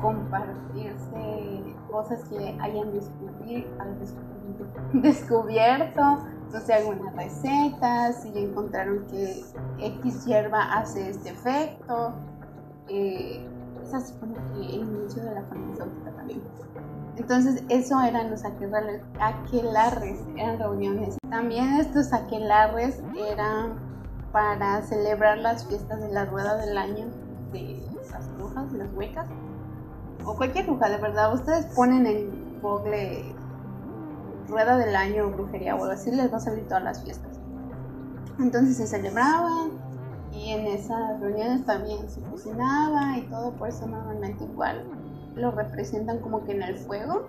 compartirse 0.00 1.76
cosas 1.90 2.20
que 2.28 2.56
hayan 2.60 2.92
descubierto, 4.92 6.18
no 6.52 6.60
sé, 6.60 6.74
alguna 6.74 7.10
receta, 7.12 8.12
si 8.12 8.32
ya 8.32 8.40
encontraron 8.40 9.06
que 9.06 9.44
X 9.78 10.24
hierba 10.24 10.74
hace 10.74 11.10
este 11.10 11.30
efecto. 11.30 12.14
Eh, 12.88 13.46
es 13.82 14.12
como 14.20 14.34
que 14.34 14.74
el 14.74 14.82
inicio 14.82 15.24
de 15.24 15.34
la 15.34 15.42
farmacéutica 15.42 16.10
también. 16.12 16.42
Entonces, 17.18 17.64
eso 17.68 18.00
eran 18.00 18.30
los 18.30 18.44
aquelarres, 18.44 20.20
eran 20.36 20.58
reuniones. 20.58 21.18
También 21.28 21.74
estos 21.74 22.12
aquelarres 22.12 23.02
eran 23.16 23.76
para 24.32 24.82
celebrar 24.82 25.38
las 25.38 25.66
fiestas 25.66 26.00
de 26.00 26.10
la 26.10 26.26
rueda 26.26 26.56
del 26.56 26.78
año 26.78 27.06
de 27.52 27.82
las 28.10 28.32
brujas, 28.36 28.72
las 28.72 28.92
huecas, 28.92 29.26
o 30.24 30.36
cualquier 30.36 30.66
bruja, 30.66 30.88
de 30.88 30.98
verdad. 30.98 31.34
Ustedes 31.34 31.66
ponen 31.74 32.06
en 32.06 32.60
Google 32.62 33.34
rueda 34.46 34.76
del 34.76 34.94
año, 34.94 35.30
brujería 35.30 35.74
o 35.74 35.82
algo 35.82 35.92
así, 35.92 36.12
les 36.12 36.32
va 36.32 36.36
a 36.36 36.40
salir 36.40 36.68
todas 36.68 36.84
las 36.84 37.02
fiestas. 37.02 37.32
Entonces 38.38 38.76
se 38.76 38.86
celebraban 38.86 39.72
y 40.32 40.50
en 40.50 40.66
esas 40.68 41.18
reuniones 41.20 41.64
también 41.64 42.08
se 42.08 42.20
cocinaba 42.22 43.18
y 43.18 43.22
todo, 43.22 43.52
por 43.54 43.68
eso 43.68 43.86
normalmente 43.86 44.44
igual 44.44 44.84
lo 45.34 45.50
representan 45.50 46.18
como 46.18 46.44
que 46.44 46.52
en 46.52 46.62
el 46.62 46.76
fuego. 46.76 47.28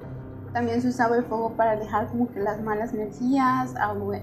También 0.54 0.82
se 0.82 0.90
usaba 0.90 1.18
el 1.18 1.26
fuego 1.26 1.52
para 1.56 1.72
alejar 1.72 2.08
como 2.08 2.32
que 2.32 2.40
las 2.40 2.62
malas 2.62 2.94
energías, 2.94 3.76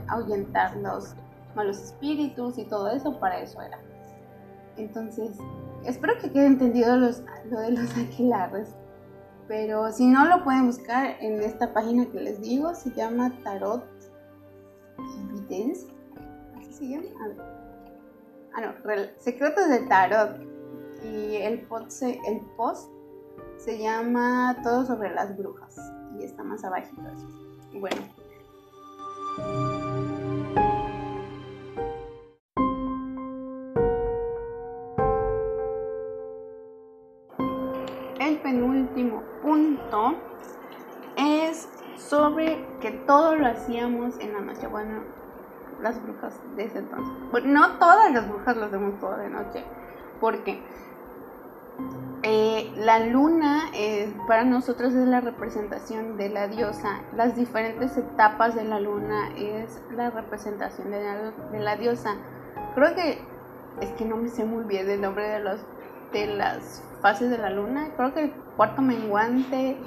ahuyentar 0.08 0.76
los 0.78 1.14
malos 1.54 1.80
espíritus 1.80 2.58
y 2.58 2.64
todo 2.64 2.90
eso, 2.90 3.18
para 3.18 3.40
eso 3.40 3.60
era. 3.62 3.78
Entonces, 4.76 5.38
espero 5.84 6.14
que 6.20 6.30
quede 6.30 6.46
entendido 6.46 6.96
los, 6.96 7.22
lo 7.50 7.60
de 7.60 7.72
los 7.72 7.96
aquelarres. 7.96 8.74
Pero 9.48 9.92
si 9.92 10.06
no, 10.06 10.26
lo 10.26 10.42
pueden 10.42 10.66
buscar 10.66 11.16
en 11.20 11.40
esta 11.40 11.72
página 11.72 12.06
que 12.06 12.20
les 12.20 12.40
digo, 12.40 12.74
se 12.74 12.90
llama 12.90 13.32
Tarot 13.44 13.84
Evidence. 15.30 15.86
Así 16.58 16.72
se 16.72 16.88
llama. 16.88 17.06
Ah, 18.54 18.60
no, 18.60 18.72
Secretos 19.18 19.68
del 19.68 19.88
Tarot. 19.88 20.40
Y 21.04 21.36
el 21.36 21.60
post, 21.68 22.02
el 22.02 22.40
post 22.56 22.90
se 23.58 23.78
llama 23.78 24.56
Todo 24.62 24.84
sobre 24.84 25.12
las 25.14 25.36
brujas 25.36 25.76
y 26.18 26.24
está 26.24 26.42
más 26.42 26.64
abajito. 26.64 27.02
Bueno. 27.74 27.96
El 38.18 38.38
penúltimo 38.38 39.22
punto 39.42 40.14
es 41.16 41.68
sobre 41.96 42.64
que 42.80 42.92
todo 42.92 43.36
lo 43.36 43.46
hacíamos 43.46 44.18
en 44.20 44.32
la 44.32 44.40
noche. 44.40 44.66
Bueno, 44.66 45.02
las 45.80 46.02
brujas 46.02 46.40
de 46.56 46.64
ese 46.64 46.78
entonces. 46.78 47.14
Bueno, 47.30 47.48
no 47.48 47.78
todas 47.78 48.12
las 48.12 48.28
brujas 48.28 48.56
lo 48.56 48.64
hacemos 48.66 48.98
toda 49.00 49.18
de 49.18 49.30
noche. 49.30 49.64
Porque 50.20 50.62
la 52.76 53.00
luna 53.00 53.70
eh, 53.74 54.12
para 54.28 54.44
nosotros 54.44 54.92
es 54.92 55.08
la 55.08 55.20
representación 55.20 56.16
de 56.16 56.28
la 56.28 56.46
diosa. 56.48 57.00
Las 57.14 57.34
diferentes 57.34 57.96
etapas 57.96 58.54
de 58.54 58.64
la 58.64 58.80
luna 58.80 59.30
es 59.36 59.80
la 59.94 60.10
representación 60.10 60.90
de 60.90 61.58
la, 61.58 61.76
diosa. 61.76 62.16
Creo 62.74 62.94
que 62.94 63.18
es 63.80 63.90
que 63.92 64.04
no 64.04 64.16
me 64.16 64.28
sé 64.28 64.44
muy 64.44 64.64
bien 64.64 64.88
el 64.90 65.00
nombre 65.00 65.26
de 65.28 65.40
los 65.40 65.60
de 66.12 66.26
las 66.26 66.82
fases 67.00 67.30
de 67.30 67.38
la 67.38 67.50
luna. 67.50 67.88
Creo 67.96 68.12
que 68.12 68.24
el 68.24 68.32
cuarto 68.56 68.82
menguante, 68.82 69.78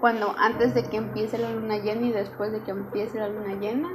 cuando 0.00 0.34
antes 0.38 0.72
de 0.74 0.84
que 0.84 0.98
empiece 0.98 1.36
la 1.36 1.50
luna 1.50 1.78
llena 1.78 2.06
y 2.06 2.12
después 2.12 2.52
de 2.52 2.60
que 2.60 2.70
empiece 2.70 3.18
la 3.18 3.28
luna 3.28 3.54
llena. 3.60 3.88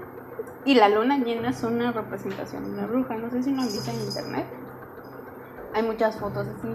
Y 0.66 0.76
la 0.76 0.90
luna 0.90 1.20
llena 1.20 1.52
es 1.52 1.64
una 1.64 1.92
representación 1.92 2.66
de 2.66 2.72
una 2.72 2.88
bruja. 2.88 3.16
No 3.16 3.30
sé 3.30 3.44
si 3.44 3.54
lo 3.54 3.62
han 3.62 3.68
visto 3.68 3.92
en 3.92 4.02
internet. 4.02 4.46
Hay 5.74 5.84
muchas 5.84 6.18
fotos 6.18 6.48
así 6.48 6.68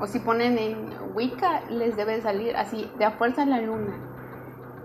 o 0.00 0.06
si 0.06 0.18
ponen 0.18 0.58
en 0.58 0.90
Wicca, 1.14 1.62
les 1.68 1.96
debe 1.96 2.20
salir 2.22 2.56
así, 2.56 2.90
de 2.98 3.04
a 3.04 3.12
fuerza 3.12 3.44
la 3.44 3.60
luna. 3.60 4.10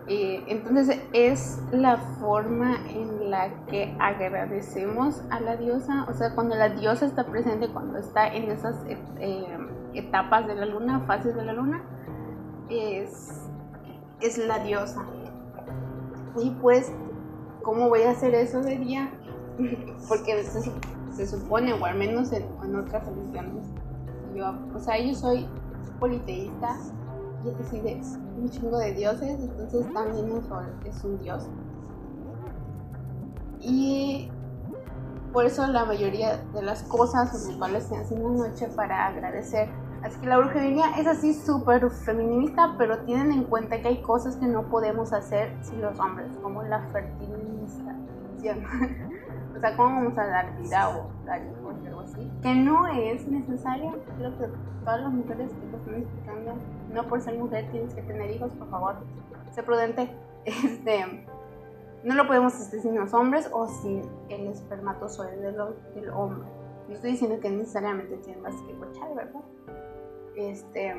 Eh, 0.07 0.43
entonces 0.47 1.01
es 1.13 1.59
la 1.71 1.97
forma 1.97 2.77
en 2.89 3.31
la 3.31 3.65
que 3.65 3.95
agradecemos 3.99 5.23
a 5.31 5.39
la 5.39 5.57
diosa, 5.57 6.05
o 6.07 6.13
sea, 6.13 6.35
cuando 6.35 6.55
la 6.55 6.69
diosa 6.69 7.07
está 7.07 7.25
presente, 7.25 7.69
cuando 7.69 7.97
está 7.97 8.27
en 8.27 8.51
esas 8.51 8.75
eh, 8.87 9.57
etapas 9.93 10.45
de 10.45 10.55
la 10.55 10.65
luna, 10.65 10.99
fases 11.07 11.35
de 11.35 11.43
la 11.43 11.53
luna, 11.53 11.81
es, 12.69 13.49
es 14.21 14.37
la 14.37 14.59
diosa. 14.59 15.03
Y 16.37 16.51
pues, 16.61 16.91
¿cómo 17.63 17.89
voy 17.89 18.03
a 18.03 18.11
hacer 18.11 18.35
eso 18.35 18.61
de 18.61 18.77
día? 18.77 19.09
Porque 20.07 20.43
se, 20.43 21.25
supone, 21.25 21.73
o 21.73 21.83
al 21.83 21.97
menos 21.97 22.31
en, 22.31 22.45
en 22.63 22.75
otras 22.75 23.07
religiones, 23.07 23.65
o 24.41 24.79
sea, 24.79 24.99
yo 24.99 25.13
soy 25.15 25.47
politeísta 25.99 26.77
y 27.43 27.49
es 27.49 27.57
decir, 27.57 27.83
de 27.83 28.01
un 28.37 28.49
chingo 28.49 28.77
de 28.77 28.93
dioses, 28.93 29.39
entonces 29.39 29.93
también 29.93 30.31
el 30.31 30.43
sol 30.43 30.65
es 30.83 31.03
un 31.03 31.19
dios. 31.19 31.47
Y 33.61 34.31
por 35.31 35.45
eso 35.45 35.67
la 35.67 35.85
mayoría 35.85 36.37
de 36.53 36.61
las 36.61 36.83
cosas 36.83 37.31
son 37.31 37.49
las 37.49 37.57
cuales 37.57 37.83
se 37.85 37.97
hacen 37.97 38.23
una 38.23 38.47
noche 38.47 38.67
para 38.75 39.07
agradecer. 39.07 39.69
Así 40.01 40.19
que 40.19 40.27
la 40.27 40.37
brujería 40.37 40.91
es 40.97 41.07
así 41.07 41.33
súper 41.33 41.89
feminista, 41.89 42.75
pero 42.77 42.99
tienen 42.99 43.31
en 43.31 43.43
cuenta 43.43 43.81
que 43.81 43.87
hay 43.87 44.01
cosas 44.01 44.35
que 44.35 44.45
no 44.45 44.69
podemos 44.69 45.13
hacer 45.13 45.57
sin 45.61 45.81
los 45.81 45.99
hombres, 45.99 46.29
como 46.41 46.61
la 46.63 46.81
fertilización. 46.91 48.65
O 49.55 49.59
sea, 49.59 49.75
¿cómo 49.77 49.95
vamos 49.95 50.17
a 50.17 50.25
dar 50.25 50.57
vida 50.57 50.89
o 50.89 51.25
dar 51.25 51.41
hijos 51.41 51.75
o 51.81 51.87
algo 51.87 52.01
así? 52.01 52.31
Que 52.41 52.53
no 52.53 52.87
es 52.87 53.27
necesario. 53.27 53.99
Creo 54.17 54.37
que 54.37 54.47
todas 54.83 55.01
las 55.01 55.13
mujeres 55.13 55.51
que 55.51 55.67
te 55.67 55.77
están 55.77 55.95
explicando, 55.95 56.53
no 56.93 57.07
por 57.07 57.21
ser 57.21 57.37
mujer 57.37 57.69
tienes 57.71 57.93
que 57.93 58.01
tener 58.01 58.31
hijos, 58.31 58.51
por 58.53 58.69
favor, 58.69 58.95
sé 59.51 59.63
prudente. 59.63 60.09
este, 60.45 61.25
no 62.03 62.15
lo 62.15 62.27
podemos 62.27 62.53
hacer 62.53 62.81
sin 62.81 62.95
los 62.95 63.13
hombres 63.13 63.49
o 63.51 63.67
sin 63.67 64.01
el 64.29 64.47
espermatozoide 64.47 65.37
del, 65.37 66.09
hombre. 66.09 66.47
No 66.87 66.93
estoy 66.93 67.11
diciendo 67.11 67.39
que 67.39 67.49
necesariamente 67.49 68.17
tienes 68.17 68.55
que 68.61 68.73
cochar, 68.75 69.15
¿verdad? 69.15 69.41
Este, 70.35 70.93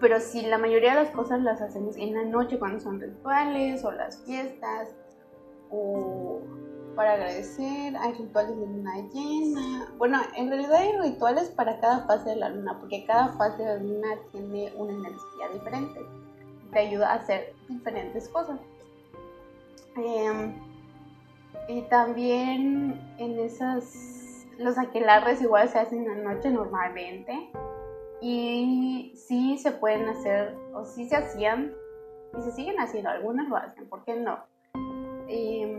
pero 0.00 0.20
si 0.20 0.46
la 0.46 0.58
mayoría 0.58 0.94
de 0.94 1.02
las 1.02 1.10
cosas 1.10 1.42
las 1.42 1.60
hacemos 1.60 1.96
en 1.96 2.14
la 2.14 2.24
noche 2.24 2.58
cuando 2.58 2.78
son 2.78 3.00
rituales 3.00 3.84
o 3.84 3.90
las 3.90 4.22
fiestas 4.24 4.94
o 5.70 6.40
para 6.94 7.14
agradecer, 7.14 7.96
hay 7.96 8.12
rituales 8.14 8.58
de 8.58 8.66
luna 8.66 8.96
llena. 9.12 9.92
Bueno, 9.98 10.20
en 10.36 10.48
realidad 10.48 10.74
hay 10.74 10.98
rituales 10.98 11.50
para 11.50 11.80
cada 11.80 12.06
fase 12.06 12.30
de 12.30 12.36
la 12.36 12.50
luna, 12.50 12.78
porque 12.78 13.04
cada 13.04 13.28
fase 13.34 13.62
de 13.62 13.68
la 13.68 13.76
luna 13.76 14.08
tiene 14.30 14.72
una 14.76 14.92
energía 14.92 15.48
diferente. 15.52 16.00
Te 16.72 16.78
ayuda 16.78 17.12
a 17.12 17.14
hacer 17.14 17.54
diferentes 17.68 18.28
cosas. 18.28 18.58
Em, 19.96 20.54
y 21.68 21.82
también 21.82 23.00
en 23.18 23.38
esas, 23.38 24.46
los 24.58 24.78
aquelarres 24.78 25.42
igual 25.42 25.68
se 25.68 25.78
hacen 25.78 26.06
en 26.06 26.24
la 26.24 26.34
noche 26.34 26.50
normalmente. 26.50 27.50
Y 28.20 29.12
sí 29.16 29.58
se 29.58 29.72
pueden 29.72 30.08
hacer, 30.08 30.56
o 30.74 30.84
sí 30.84 31.08
se 31.08 31.16
hacían, 31.16 31.72
y 32.38 32.42
se 32.42 32.52
siguen 32.52 32.78
haciendo, 32.78 33.10
algunas 33.10 33.48
lo 33.48 33.56
hacen, 33.56 33.88
¿por 33.88 34.04
qué 34.04 34.14
no? 34.14 34.38
Em, 35.28 35.71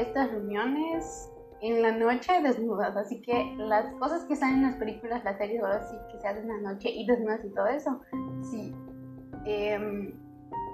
estas 0.00 0.30
reuniones 0.30 1.30
en 1.60 1.82
la 1.82 1.92
noche 1.92 2.32
desnudas, 2.42 2.96
así 2.96 3.20
que 3.20 3.54
las 3.58 3.92
cosas 3.94 4.24
que 4.24 4.36
salen 4.36 4.56
en 4.56 4.62
las 4.62 4.76
películas, 4.76 5.22
las 5.24 5.36
series 5.36 5.62
o 5.62 5.66
así 5.66 5.96
que 6.10 6.18
se 6.18 6.28
hacen 6.28 6.50
en 6.50 6.62
la 6.62 6.72
noche 6.72 6.90
y 6.90 7.06
desnudas 7.06 7.44
y 7.44 7.50
todo 7.50 7.66
eso, 7.66 8.00
sí. 8.50 8.74
Em, 9.44 10.12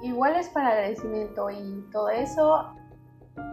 igual 0.02 0.36
es 0.36 0.48
para 0.50 0.68
agradecimiento 0.68 1.50
y 1.50 1.84
todo 1.92 2.08
eso. 2.08 2.72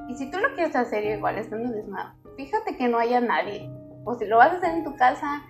Y 0.07 0.15
si 0.15 0.29
tú 0.29 0.38
lo 0.38 0.53
quieres 0.55 0.75
hacer 0.75 1.03
igual 1.05 1.38
estando 1.38 1.71
desnuda, 1.71 2.15
fíjate 2.38 2.77
que 2.77 2.88
no 2.88 2.99
haya 2.99 3.19
nadie. 3.19 3.69
O 4.05 4.15
si 4.15 4.25
lo 4.25 4.38
vas 4.38 4.51
a 4.51 4.57
hacer 4.57 4.75
en 4.75 4.83
tu 4.83 4.95
casa, 4.95 5.41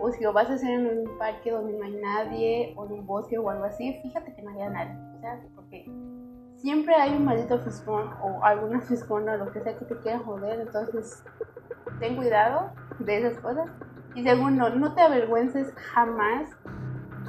o 0.00 0.10
si 0.10 0.22
lo 0.22 0.32
vas 0.32 0.48
a 0.50 0.54
hacer 0.54 0.70
en 0.70 0.98
un 0.98 1.18
parque 1.18 1.50
donde 1.50 1.76
no 1.76 1.84
hay 1.84 1.96
nadie, 1.96 2.74
o 2.76 2.86
en 2.86 2.92
un 2.92 3.06
bosque 3.06 3.38
o 3.38 3.50
algo 3.50 3.64
así, 3.64 3.98
fíjate 4.02 4.34
que 4.34 4.42
no 4.42 4.50
haya 4.50 4.70
nadie. 4.70 4.96
O 5.16 5.20
sea, 5.20 5.40
porque 5.54 5.84
siempre 6.64 6.94
hay 6.94 7.14
un 7.14 7.26
maldito 7.26 7.58
fiscón 7.58 8.08
o 8.22 8.42
alguna 8.42 8.80
fiscona 8.80 9.34
o 9.34 9.36
lo 9.36 9.52
que 9.52 9.60
sea 9.60 9.76
que 9.76 9.84
te 9.84 9.96
quiera 9.96 10.18
joder, 10.20 10.60
entonces 10.60 11.22
ten 12.00 12.16
cuidado 12.16 12.72
de 13.00 13.18
esas 13.18 13.38
cosas. 13.40 13.68
Y 14.14 14.24
segundo, 14.24 14.70
no 14.70 14.94
te 14.94 15.02
avergüences 15.02 15.74
jamás 15.92 16.48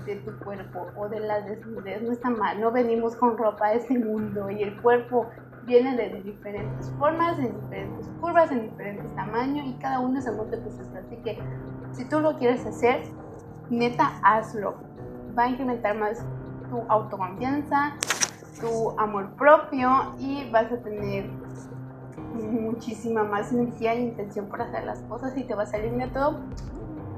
de 0.06 0.16
tu 0.22 0.40
cuerpo 0.40 0.88
o 0.96 1.10
de 1.10 1.20
la 1.20 1.42
desnudez, 1.42 2.02
no 2.02 2.14
está 2.14 2.30
mal, 2.30 2.62
no 2.62 2.72
venimos 2.72 3.18
con 3.18 3.38
ropa 3.38 3.66
a 3.66 3.74
este 3.74 4.00
mundo 4.00 4.50
y 4.50 4.64
el 4.64 4.82
cuerpo 4.82 5.30
viene 5.66 5.98
de 5.98 6.22
diferentes 6.22 6.90
formas, 6.98 7.38
en 7.38 7.60
diferentes 7.60 8.08
curvas, 8.22 8.50
en 8.54 8.70
diferentes 8.70 9.14
tamaños 9.16 9.68
y 9.68 9.74
cada 9.80 10.00
uno 10.00 10.18
es 10.18 10.28
algo 10.28 10.50
que 10.50 10.56
proceso. 10.56 10.92
Así 10.98 11.18
que 11.18 11.38
si 11.92 12.08
tú 12.08 12.22
lo 12.22 12.38
quieres 12.38 12.66
hacer, 12.66 13.02
neta, 13.70 14.14
hazlo. 14.24 14.76
Va 15.38 15.44
a 15.44 15.50
incrementar 15.50 15.98
más 15.98 16.26
tu 16.70 16.86
autoconfianza, 16.88 17.98
tu 18.60 18.98
amor 19.00 19.32
propio 19.32 19.90
y 20.20 20.50
vas 20.52 20.72
a 20.72 20.78
tener 20.78 21.30
muchísima 22.34 23.24
más 23.24 23.52
energía 23.52 23.94
e 23.94 24.02
intención 24.02 24.48
por 24.48 24.62
hacer 24.62 24.84
las 24.84 25.00
cosas 25.04 25.38
y 25.38 25.44
te 25.44 25.56
va 25.56 25.64
a 25.64 25.66
salir 25.66 25.92
de 25.92 26.08
todo 26.08 26.40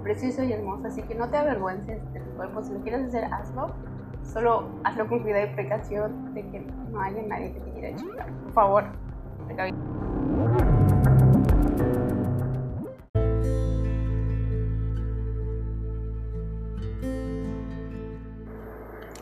precioso 0.04 0.44
y 0.44 0.54
hermoso. 0.54 0.88
Así 0.88 1.02
que 1.04 1.16
no 1.16 1.30
te 1.30 1.38
avergüences 1.38 2.02
de 2.14 2.20
tu 2.20 2.30
cuerpo. 2.32 2.64
Si 2.64 2.74
lo 2.74 2.80
quieres 2.82 3.08
hacer, 3.08 3.26
hazlo. 3.26 3.74
Solo 4.24 4.68
hazlo 4.84 5.08
con 5.08 5.22
cuidado 5.22 5.48
y 5.48 5.54
precaución 5.54 6.34
de 6.34 6.42
que 6.50 6.60
no 6.92 7.02
haya 7.02 7.22
nadie 7.24 7.54
que 7.54 7.60
te 7.62 7.72
quiera 7.72 7.96
chingar. 7.96 8.28
Por 8.44 8.54
favor, 8.54 8.84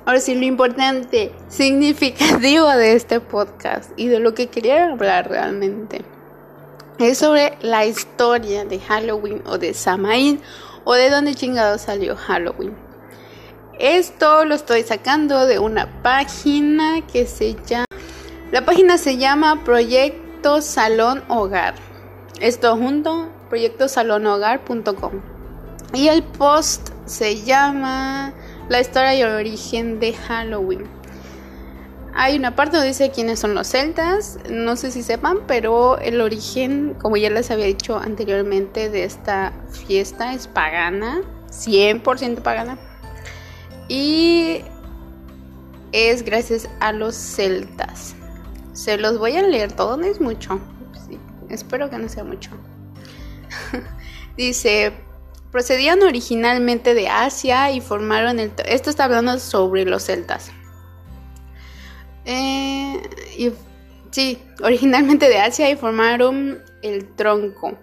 Ahora 0.05 0.19
sí, 0.19 0.35
lo 0.35 0.45
importante, 0.45 1.31
significativo 1.47 2.67
de 2.67 2.93
este 2.93 3.19
podcast 3.19 3.91
y 3.97 4.07
de 4.07 4.19
lo 4.19 4.33
que 4.33 4.47
quería 4.47 4.91
hablar 4.91 5.29
realmente 5.29 6.05
es 6.99 7.17
sobre 7.17 7.57
la 7.61 7.85
historia 7.85 8.65
de 8.65 8.79
Halloween 8.79 9.41
o 9.45 9.57
de 9.57 9.73
Samaín 9.73 10.41
o 10.83 10.93
de 10.93 11.09
dónde 11.09 11.35
chingado 11.35 11.77
salió 11.77 12.15
Halloween. 12.15 12.75
Esto 13.79 14.45
lo 14.45 14.55
estoy 14.55 14.83
sacando 14.83 15.45
de 15.45 15.59
una 15.59 16.01
página 16.01 17.05
que 17.05 17.25
se 17.25 17.55
llama... 17.65 17.85
La 18.51 18.63
página 18.63 18.97
se 18.97 19.17
llama 19.17 19.63
Proyecto 19.65 20.61
Salón 20.61 21.23
Hogar. 21.27 21.73
Esto 22.39 22.77
junto, 22.77 23.29
proyectosalonogar.com. 23.49 25.21
Y 25.93 26.07
el 26.07 26.23
post 26.23 26.89
se 27.05 27.41
llama 27.43 28.33
la 28.69 28.81
historia 28.81 29.15
y 29.15 29.21
el 29.21 29.29
origen 29.29 29.99
de 29.99 30.13
Halloween. 30.13 30.85
Hay 32.17 32.37
una 32.37 32.55
parte 32.55 32.77
donde 32.77 32.87
dice 32.89 33.11
quiénes 33.11 33.39
son 33.39 33.55
los 33.55 33.67
celtas, 33.67 34.39
no 34.49 34.77
sé 34.77 34.91
si 34.91 35.03
sepan, 35.03 35.39
pero 35.47 35.97
el 35.99 36.21
origen, 36.21 36.95
como 37.01 37.17
ya 37.17 37.29
les 37.29 37.51
había 37.51 37.65
dicho 37.65 37.97
anteriormente, 37.97 38.89
de 38.89 39.03
esta 39.03 39.51
fiesta 39.69 40.33
es 40.33 40.47
pagana, 40.47 41.21
100% 41.49 42.41
pagana. 42.41 42.77
Y 43.89 44.61
es 45.91 46.23
gracias 46.23 46.69
a 46.79 46.93
los 46.93 47.15
celtas. 47.15 48.15
Se 48.71 48.97
los 48.97 49.19
voy 49.19 49.35
a 49.35 49.41
leer 49.41 49.73
todo, 49.73 49.97
no 49.97 50.05
es 50.05 50.21
mucho. 50.21 50.59
espero 51.49 51.89
que 51.89 51.97
no 51.97 52.07
sea 52.07 52.23
mucho. 52.23 52.51
dice, 54.37 54.93
procedían 55.55 56.03
originalmente 56.03 56.93
de 56.93 57.07
Asia 57.07 57.71
y 57.71 57.79
formaron 57.79 58.39
el... 58.41 58.51
Esto 58.67 58.89
está 58.89 59.05
hablando 59.05 59.39
sobre 59.39 59.85
los 59.85 60.03
celtas. 60.03 60.51
Eh, 62.25 63.01
sí, 64.11 64.37
originalmente 64.61 65.29
de 65.29 65.37
Asia 65.37 65.69
y 65.69 65.77
formaron 65.77 66.61
el 66.81 67.07
tronco 67.15 67.77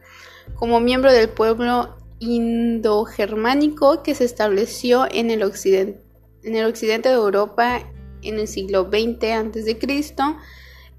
como 0.55 0.81
miembro 0.81 1.11
del 1.15 1.31
pueblo 1.31 1.97
indogermánico 2.19 4.03
que 4.03 4.15
se 4.15 4.27
estableció 4.27 5.09
en 5.11 5.31
el 5.31 5.43
occidente, 5.43 5.99
en 6.43 6.57
el 6.57 6.67
occidente 6.67 7.09
de 7.09 7.15
Europa 7.15 7.81
en 8.21 8.39
el 8.39 8.49
siglo 8.49 8.91
XX 8.91 9.25
a.C. 9.31 9.79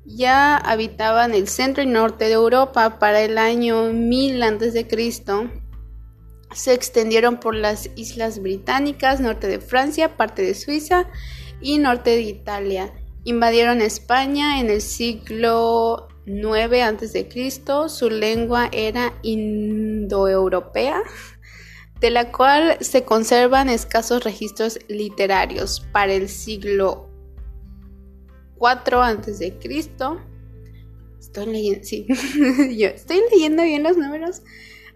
Ya 0.05 0.57
habitaban 0.57 1.35
el 1.35 1.47
centro 1.47 1.83
y 1.83 1.85
norte 1.85 2.25
de 2.25 2.31
Europa 2.31 2.97
para 2.97 3.21
el 3.21 3.37
año 3.37 3.93
1000 3.93 4.41
a.C 4.41 5.62
se 6.53 6.73
extendieron 6.73 7.39
por 7.39 7.55
las 7.55 7.89
islas 7.95 8.41
británicas, 8.41 9.19
norte 9.19 9.47
de 9.47 9.59
Francia, 9.59 10.15
parte 10.17 10.41
de 10.41 10.53
Suiza 10.53 11.07
y 11.61 11.77
norte 11.77 12.11
de 12.11 12.21
Italia. 12.21 12.93
Invadieron 13.23 13.81
España 13.81 14.59
en 14.59 14.69
el 14.69 14.81
siglo 14.81 16.07
IX 16.25 16.81
a.C. 16.81 17.89
Su 17.89 18.09
lengua 18.09 18.69
era 18.71 19.13
indoeuropea, 19.23 21.01
de 21.99 22.09
la 22.09 22.31
cual 22.31 22.77
se 22.81 23.03
conservan 23.03 23.69
escasos 23.69 24.23
registros 24.23 24.79
literarios. 24.87 25.85
Para 25.91 26.13
el 26.13 26.29
siglo 26.29 27.09
IV 28.59 28.95
a.C. 28.95 29.59
Estoy 31.19 31.45
leyendo, 31.45 31.83
sí, 31.83 32.05
yo 32.77 32.87
estoy 32.89 33.21
leyendo 33.31 33.63
bien 33.63 33.83
los 33.83 33.97
números. 33.97 34.41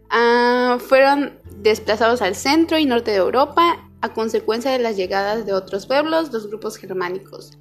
Ah, 0.09 0.77
fueron 0.79 1.39
desplazados 1.57 2.21
al 2.21 2.35
centro 2.35 2.77
y 2.77 2.85
norte 2.85 3.11
de 3.11 3.17
Europa 3.17 3.89
a 4.01 4.13
consecuencia 4.13 4.71
de 4.71 4.79
las 4.79 4.95
llegadas 4.95 5.45
de 5.45 5.53
otros 5.53 5.85
pueblos, 5.85 6.31
los 6.31 6.47
grupos 6.47 6.77
germánicos. 6.77 7.57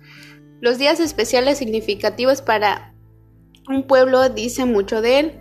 Los 0.61 0.79
días 0.79 1.01
especiales 1.01 1.59
significativos 1.59 2.43
para 2.43 2.95
un 3.69 3.87
pueblo 3.87 4.29
dicen 4.29 4.73
mucho 4.73 5.01
de 5.03 5.19
él. 5.19 5.33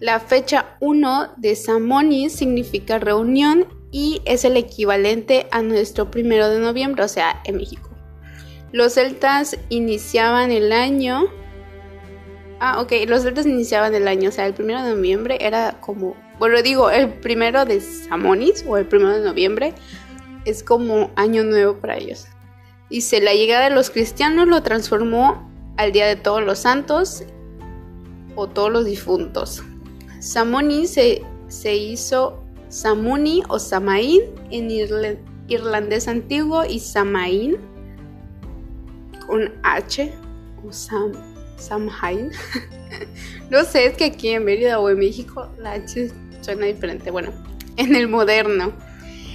La 0.00 0.20
fecha 0.20 0.76
1 0.80 1.34
de 1.36 1.56
Samonis 1.56 2.34
significa 2.34 2.98
reunión 2.98 3.66
y 3.90 4.22
es 4.24 4.44
el 4.44 4.56
equivalente 4.56 5.46
a 5.50 5.62
nuestro 5.62 6.10
primero 6.10 6.48
de 6.48 6.58
noviembre, 6.58 7.04
o 7.04 7.08
sea, 7.08 7.40
en 7.44 7.56
México. 7.56 7.90
Los 8.72 8.94
celtas 8.94 9.56
iniciaban 9.68 10.50
el 10.50 10.72
año. 10.72 11.26
Ah, 12.60 12.80
ok, 12.80 12.92
los 13.08 13.22
celtas 13.22 13.46
iniciaban 13.46 13.94
el 13.94 14.08
año, 14.08 14.28
o 14.28 14.32
sea, 14.32 14.46
el 14.46 14.54
primero 14.54 14.82
de 14.82 14.94
noviembre 14.94 15.38
era 15.40 15.78
como 15.80 16.16
bueno, 16.38 16.60
digo, 16.62 16.90
el 16.90 17.08
primero 17.08 17.64
de 17.64 17.80
Samonis 17.80 18.64
o 18.66 18.76
el 18.76 18.86
primero 18.86 19.16
de 19.16 19.24
noviembre 19.24 19.74
es 20.44 20.64
como 20.64 21.10
año 21.14 21.44
nuevo 21.44 21.76
para 21.76 21.96
ellos. 21.96 22.26
Dice, 22.90 23.20
la 23.20 23.34
llegada 23.34 23.68
de 23.68 23.74
los 23.74 23.90
cristianos 23.90 24.48
lo 24.48 24.62
transformó 24.62 25.48
al 25.76 25.92
Día 25.92 26.06
de 26.06 26.16
Todos 26.16 26.42
los 26.42 26.58
Santos 26.58 27.24
o 28.34 28.48
todos 28.48 28.70
los 28.70 28.84
difuntos. 28.84 29.62
Samoni 30.18 30.86
se, 30.86 31.22
se 31.46 31.76
hizo 31.76 32.42
Samuni 32.68 33.42
o 33.48 33.58
Samaín 33.60 34.22
en 34.50 34.70
irlandés 35.48 36.08
antiguo 36.08 36.64
y 36.64 36.80
Samaín 36.80 37.58
con 39.26 39.52
H 39.62 40.12
Sam, 40.70 41.12
Samhain. 41.56 42.30
no 43.50 43.64
sé, 43.64 43.86
es 43.86 43.96
que 43.96 44.04
aquí 44.04 44.30
en 44.30 44.44
Mérida 44.44 44.78
o 44.78 44.88
en 44.88 44.98
México 44.98 45.50
la 45.58 45.72
H 45.72 46.10
suena 46.40 46.66
diferente. 46.66 47.10
Bueno, 47.10 47.32
en 47.76 47.94
el 47.94 48.08
moderno. 48.08 48.72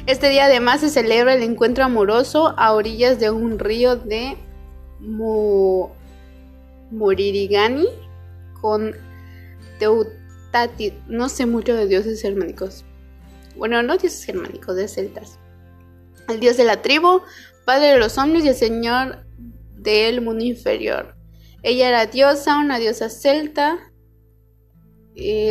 Este 0.06 0.30
día 0.30 0.46
además 0.46 0.82
se 0.82 0.90
celebra 0.90 1.36
el 1.36 1.44
encuentro 1.44 1.84
amoroso 1.84 2.56
a 2.58 2.74
orillas 2.74 3.20
de 3.20 3.30
un 3.30 3.60
río 3.60 3.96
de 3.96 4.38
Moririgani 6.92 7.86
con 8.60 8.96
Teutati. 9.78 10.94
No 11.08 11.30
sé 11.30 11.46
mucho 11.46 11.76
de 11.76 11.86
dioses 11.88 12.22
germánicos. 12.22 12.86
Bueno, 13.56 13.84
no 13.84 13.98
dioses 13.98 14.24
germánicos, 14.24 14.76
de 14.76 14.88
celtas. 14.88 15.38
El 16.28 16.40
dios 16.40 16.58
de 16.58 16.64
la 16.64 16.82
tribu, 16.82 17.22
padre 17.66 17.90
de 17.90 18.00
los 18.00 18.18
hombres 18.18 18.46
y 18.46 18.50
el 18.50 18.56
señor 18.56 19.26
del 19.76 20.22
mundo 20.22 20.44
inferior. 20.44 21.19
Ella 21.62 21.90
era 21.90 22.06
diosa, 22.06 22.58
una 22.58 22.80
diosa 22.80 23.10
celta. 23.10 23.92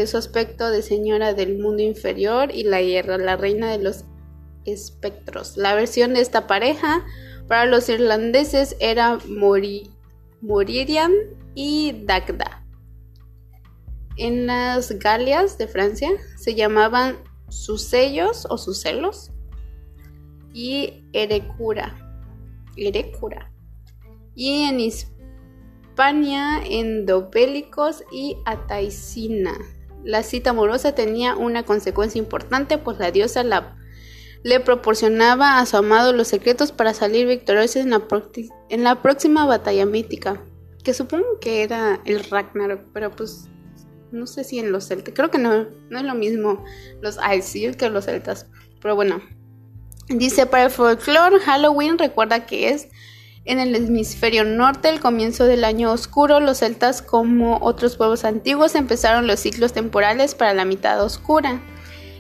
su 0.07 0.17
aspecto 0.17 0.71
de 0.71 0.83
señora 0.83 1.35
del 1.35 1.59
mundo 1.59 1.83
inferior 1.83 2.51
y 2.55 2.63
la 2.63 2.81
guerra, 2.81 3.19
la 3.19 3.37
reina 3.37 3.71
de 3.71 3.79
los 3.79 4.05
espectros. 4.65 5.57
La 5.57 5.75
versión 5.75 6.15
de 6.15 6.21
esta 6.21 6.47
pareja 6.47 7.05
para 7.49 7.67
los 7.67 7.89
irlandeses 7.89 8.77
era 8.81 9.19
Mori, 9.27 9.91
y 11.55 12.05
Dagda. 12.05 12.65
En 14.17 14.47
las 14.47 14.91
Galias 14.99 15.59
de 15.59 15.69
Francia 15.69 16.11
se 16.37 16.55
llamaban 16.55 17.17
sus 17.49 17.83
sellos 17.83 18.47
o 18.51 18.59
sus 18.59 18.81
celos 18.81 19.31
y 20.53 21.05
Erecura. 21.13 21.95
Erecura. 22.77 23.51
Y 24.35 24.63
en 24.63 24.81
Hispania, 24.81 25.18
endobélicos 26.65 28.05
y 28.13 28.37
Ataicina. 28.45 29.53
La 30.05 30.23
cita 30.23 30.51
amorosa 30.51 30.95
tenía 30.95 31.35
una 31.35 31.65
consecuencia 31.65 32.21
importante, 32.21 32.79
pues 32.79 32.99
la 32.99 33.11
diosa 33.11 33.43
le 34.45 34.61
proporcionaba 34.61 35.59
a 35.59 35.67
su 35.67 35.77
amado 35.77 36.13
los 36.13 36.29
secretos 36.29 36.71
para 36.71 36.95
salir 36.95 37.27
la, 37.91 38.03
en 38.69 38.85
la 38.85 39.03
próxima 39.03 39.45
batalla 39.45 39.87
mítica, 39.87 40.41
que 40.85 40.95
supongo 40.95 41.41
que 41.41 41.65
era 41.65 42.01
el 42.05 42.23
Ragnarok, 42.23 42.81
pero 42.93 43.11
pues 43.11 43.49
no 44.13 44.27
sé 44.27 44.45
si 44.45 44.61
en 44.61 44.71
los 44.71 44.87
celtas, 44.87 45.15
creo 45.15 45.31
que 45.31 45.39
no, 45.39 45.67
no 45.91 45.99
es 45.99 46.05
lo 46.05 46.15
mismo 46.15 46.65
los 47.03 47.19
Aesir 47.19 47.77
que 47.77 47.91
los 47.91 48.05
celtas, 48.05 48.47
pero 48.81 48.95
bueno. 48.95 49.21
Dice, 50.09 50.47
para 50.47 50.65
el 50.65 50.71
folclore, 50.71 51.41
Halloween 51.41 51.99
recuerda 51.99 52.47
que 52.47 52.71
es 52.71 52.89
en 53.49 53.61
el 53.61 53.75
hemisferio 53.75 54.45
norte 54.45 54.91
el 54.91 55.01
comienzo 55.01 55.47
del 55.47 55.65
año 55.65 55.91
oscuro. 55.91 56.39
Los 56.39 56.59
celtas, 56.59 57.01
como 57.01 57.57
otros 57.63 57.97
pueblos 57.97 58.25
antiguos, 58.25 58.75
empezaron 58.75 59.27
los 59.27 59.41
ciclos 59.41 59.73
temporales 59.73 60.35
para 60.35 60.53
la 60.53 60.67
mitad 60.67 61.03
oscura 61.03 61.61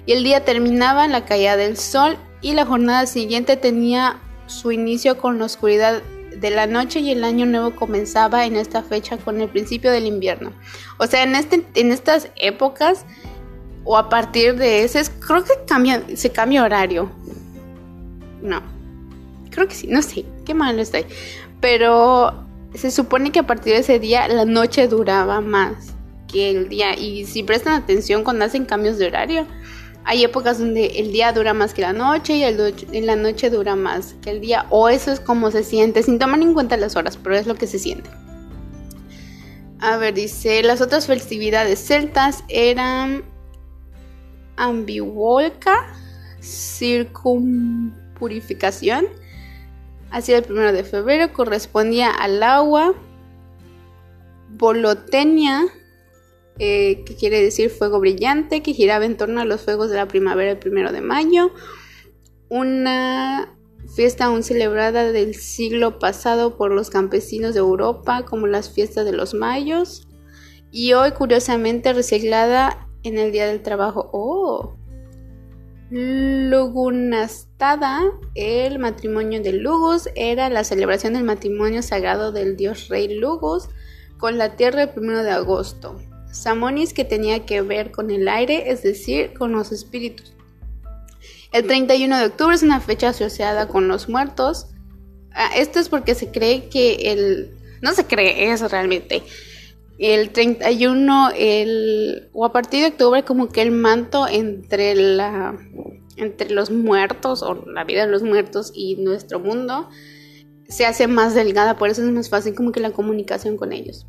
y 0.07 0.13
el 0.13 0.25
día 0.25 0.45
terminaba 0.45 1.05
en 1.05 1.13
la 1.13 1.27
caída 1.27 1.59
del 1.59 1.77
sol 1.77 2.17
y 2.41 2.55
la 2.55 2.65
jornada 2.65 3.05
siguiente 3.07 3.59
tenía 3.59 4.21
su 4.47 4.73
inicio 4.73 5.19
con 5.19 5.39
la 5.39 5.45
oscuridad 5.45 6.03
de 6.35 6.51
la 6.51 6.67
noche 6.67 7.01
y 7.01 7.11
el 7.11 7.23
año 7.25 7.45
nuevo 7.45 7.77
comenzaba 7.77 8.47
en 8.47 8.57
esta 8.57 8.83
fecha 8.83 9.19
con 9.19 9.43
el 9.43 9.51
principio 9.51 9.93
del 9.93 10.07
invierno. 10.07 10.53
O 10.97 11.07
sea, 11.07 11.25
en, 11.25 11.35
este, 11.35 11.67
en 11.75 11.93
estas 11.93 12.31
épocas 12.37 13.05
o 13.85 13.99
a 13.99 14.09
partir 14.09 14.57
de 14.57 14.83
ese, 14.83 15.03
creo 15.21 15.45
que 15.45 15.53
cambia, 15.67 16.03
se 16.15 16.31
cambia 16.31 16.65
horario. 16.65 17.11
No, 18.41 18.78
creo 19.59 19.69
que 19.69 19.75
sí, 19.75 19.87
no 19.89 20.03
sé, 20.03 20.25
qué 20.45 20.55
mal 20.55 20.79
estoy. 20.79 21.05
Pero 21.61 22.47
se 22.75 22.91
supone 22.91 23.33
que 23.33 23.41
a 23.41 23.47
partir 23.47 23.75
de 23.75 23.81
ese 23.81 23.99
día 23.99 24.29
la 24.29 24.45
noche 24.45 24.89
duraba 24.89 25.41
más 25.41 25.95
que 26.29 26.51
el 26.51 26.69
día. 26.69 26.97
Y 26.97 27.27
si 27.27 27.43
prestan 27.43 27.75
atención 27.75 28.23
cuando 28.23 28.45
hacen 28.45 28.65
cambios 28.65 28.99
de 28.99 29.07
horario, 29.07 29.47
hay 30.05 30.25
épocas 30.25 30.59
donde 30.59 30.87
el 31.01 31.13
día 31.13 31.33
dura 31.33 31.55
más 31.55 31.75
que 31.75 31.83
la 31.83 31.93
noche 31.93 32.37
y, 32.37 32.45
el 32.45 33.07
la 33.07 33.17
noche 33.17 33.51
dura 33.51 33.75
más 33.75 34.15
que 34.23 34.31
el 34.31 34.41
día. 34.41 34.67
O 34.71 34.89
eso 34.89 35.11
es 35.11 35.19
como 35.21 35.51
se 35.51 35.65
siente, 35.65 36.03
sin 36.03 36.19
tomar 36.19 36.41
en 36.41 36.55
cuenta 36.55 36.77
las 36.77 36.97
horas, 36.97 37.19
pero 37.23 37.37
es 37.37 37.47
lo 37.47 37.57
que 37.57 37.67
se 37.67 37.79
siente. 37.79 38.09
A 39.81 39.97
ver, 39.97 40.15
dice, 40.15 40.63
las 40.63 40.81
otras 40.81 41.07
festividades 41.07 41.79
celtas 41.79 42.43
eran 42.49 43.23
ambivolca, 44.57 45.95
circumpurificación, 46.41 49.07
hacia 50.11 50.39
el 50.39 50.45
primero 50.45 50.73
de 50.73 50.85
febrero, 50.85 51.33
correspondía 51.33 52.11
al 52.11 52.43
agua, 52.43 52.95
bolotenia, 54.51 55.67
eh, 56.59 57.05
que 57.05 57.15
quiere 57.15 57.41
decir 57.41 57.71
fuego 57.71 58.01
brillante, 58.01 58.63
que 58.63 58.73
giraba 58.75 59.05
en 59.05 59.17
torno 59.17 59.41
a 59.41 59.45
los 59.45 59.63
fuegos 59.63 59.91
de 59.91 59.97
la 59.97 60.09
primavera 60.09 60.53
el 60.53 60.59
primero 60.59 60.93
de 60.93 61.01
mayo. 61.01 61.53
Una 62.49 63.55
fiesta 63.95 64.25
aún 64.25 64.43
celebrada 64.43 65.13
del 65.13 65.35
siglo 65.35 65.99
pasado 65.99 66.57
por 66.57 66.73
los 66.73 66.91
campesinos 66.91 67.55
de 67.55 67.61
Europa, 67.61 68.25
como 68.25 68.47
las 68.47 68.71
fiestas 68.71 69.05
de 69.05 69.13
los 69.13 69.35
mayos. 69.35 70.09
Y 70.71 70.93
hoy, 70.95 71.13
curiosamente, 71.13 71.93
reciclada 71.93 72.89
en 73.03 73.19
el 73.19 73.33
Día 73.33 73.47
del 73.47 73.63
Trabajo. 73.63 74.11
¡Oh! 74.13 74.78
Lugunastada, 75.91 78.03
el 78.35 78.79
matrimonio 78.79 79.43
de 79.43 79.55
Lugus, 79.55 80.11
era 80.15 80.51
la 80.51 80.63
celebración 80.63 81.15
del 81.15 81.25
matrimonio 81.25 81.83
sagrado 81.83 82.31
del 82.31 82.59
dios 82.59 82.89
rey 82.89 83.19
Lugus 83.19 83.71
con 84.19 84.37
la 84.37 84.55
tierra 84.57 84.83
el 84.83 84.91
primero 84.91 85.23
de 85.23 85.31
agosto. 85.31 85.97
Samonis 86.31 86.93
que 86.93 87.07
tenía 87.07 87.47
que 87.47 87.63
ver 87.63 87.91
con 87.91 88.11
el 88.11 88.29
aire, 88.29 88.71
es 88.71 88.83
decir, 88.83 89.33
con 89.33 89.53
los 89.53 89.73
espíritus. 89.73 90.35
El 91.53 91.67
31 91.67 92.19
de 92.19 92.27
octubre 92.27 92.55
es 92.55 92.63
una 92.63 92.81
fecha 92.81 93.09
asociada 93.09 93.69
con 93.69 93.89
los 93.89 94.11
muertos. 94.11 94.67
Ah, 95.33 95.53
esto 95.57 95.79
es 95.79 95.89
porque 95.89 96.15
se 96.15 96.31
cree 96.31 96.69
que 96.69 97.13
el... 97.13 97.57
No 97.81 97.95
se 97.95 98.05
cree 98.05 98.53
eso 98.53 98.69
realmente. 98.69 99.23
El 99.99 100.31
31, 100.31 101.31
el, 101.37 102.31
o 102.33 102.45
a 102.45 102.53
partir 102.53 102.83
de 102.83 102.89
octubre, 102.89 103.25
como 103.25 103.49
que 103.49 103.63
el 103.63 103.73
manto 103.73 104.29
entre, 104.29 104.95
la, 104.95 105.59
entre 106.17 106.51
los 106.51 106.71
muertos, 106.71 107.43
o 107.43 107.65
la 107.67 107.85
vida 107.85 108.07
de 108.07 108.13
los 108.13 108.23
muertos 108.23 108.71
y 108.75 108.97
nuestro 108.97 109.41
mundo, 109.41 109.89
se 110.69 110.87
hace 110.87 111.09
más 111.09 111.35
delgada, 111.35 111.77
por 111.77 111.89
eso 111.89 112.03
es 112.03 112.11
más 112.11 112.29
fácil 112.29 112.55
como 112.55 112.73
que 112.73 112.81
la 112.81 112.93
comunicación 112.93 113.57
con 113.57 113.73
ellos. 113.73 114.07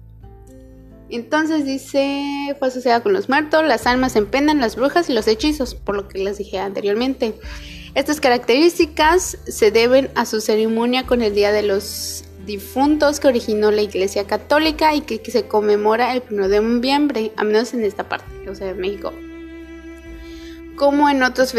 Entonces 1.10 1.65
dice, 1.65 2.56
fue 2.60 2.67
asociada 2.67 3.02
con 3.02 3.13
los 3.13 3.30
muertos, 3.30 3.65
las 3.65 3.88
almas 3.88 4.15
en 4.15 4.28
pena, 4.28 4.54
las 4.54 4.75
brujas 4.75 5.10
y 5.10 5.13
los 5.13 5.28
hechizos, 5.28 5.73
por 5.73 5.95
lo 5.95 6.08
que 6.08 6.19
les 6.19 6.38
dije 6.38 6.60
anteriormente. 6.60 7.34
Estas 7.95 8.21
características 8.21 9.39
se 9.47 9.71
deben 9.71 10.12
a 10.13 10.28
su 10.28 10.39
ceremonia 10.39 11.08
con 11.08 11.23
el 11.23 11.34
Día 11.34 11.52
de 11.52 11.63
los 11.63 12.25
Difuntos 12.50 13.20
que 13.20 13.28
originó 13.28 13.70
la 13.70 13.84
Iglesia 13.84 14.26
Católica 14.26 14.96
y 14.96 15.02
que, 15.02 15.20
se 15.30 15.48
conmemora 15.48 16.16
el 16.16 16.24
1 16.32 16.50
de 16.50 16.62
noviembre, 16.62 17.32
a 17.38 17.44
menos 17.44 17.76
en 17.76 17.84
esta 17.84 18.10
parte, 18.10 18.50
o 18.50 18.56
sea, 18.56 18.72
en 18.72 18.80
México. 18.80 19.14
Como 20.76 21.12
en 21.12 21.22
otros 21.22 21.54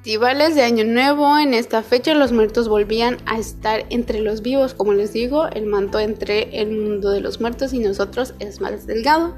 festivales 0.00 0.54
de 0.54 0.62
Año 0.62 0.86
Nuevo, 0.86 1.36
en 1.36 1.52
esta 1.52 1.82
fecha 1.82 2.14
los 2.14 2.32
muertos 2.32 2.70
volvían 2.70 3.18
a 3.26 3.38
estar 3.38 3.84
entre 3.90 4.20
los 4.20 4.40
vivos. 4.40 4.72
Como 4.72 4.94
les 4.94 5.12
digo, 5.12 5.46
el 5.48 5.66
manto 5.66 6.00
entre 6.00 6.62
el 6.62 6.70
mundo 6.70 7.10
de 7.10 7.20
los 7.20 7.38
muertos 7.38 7.74
y 7.74 7.80
nosotros 7.80 8.32
es 8.38 8.62
más 8.62 8.86
delgado. 8.86 9.36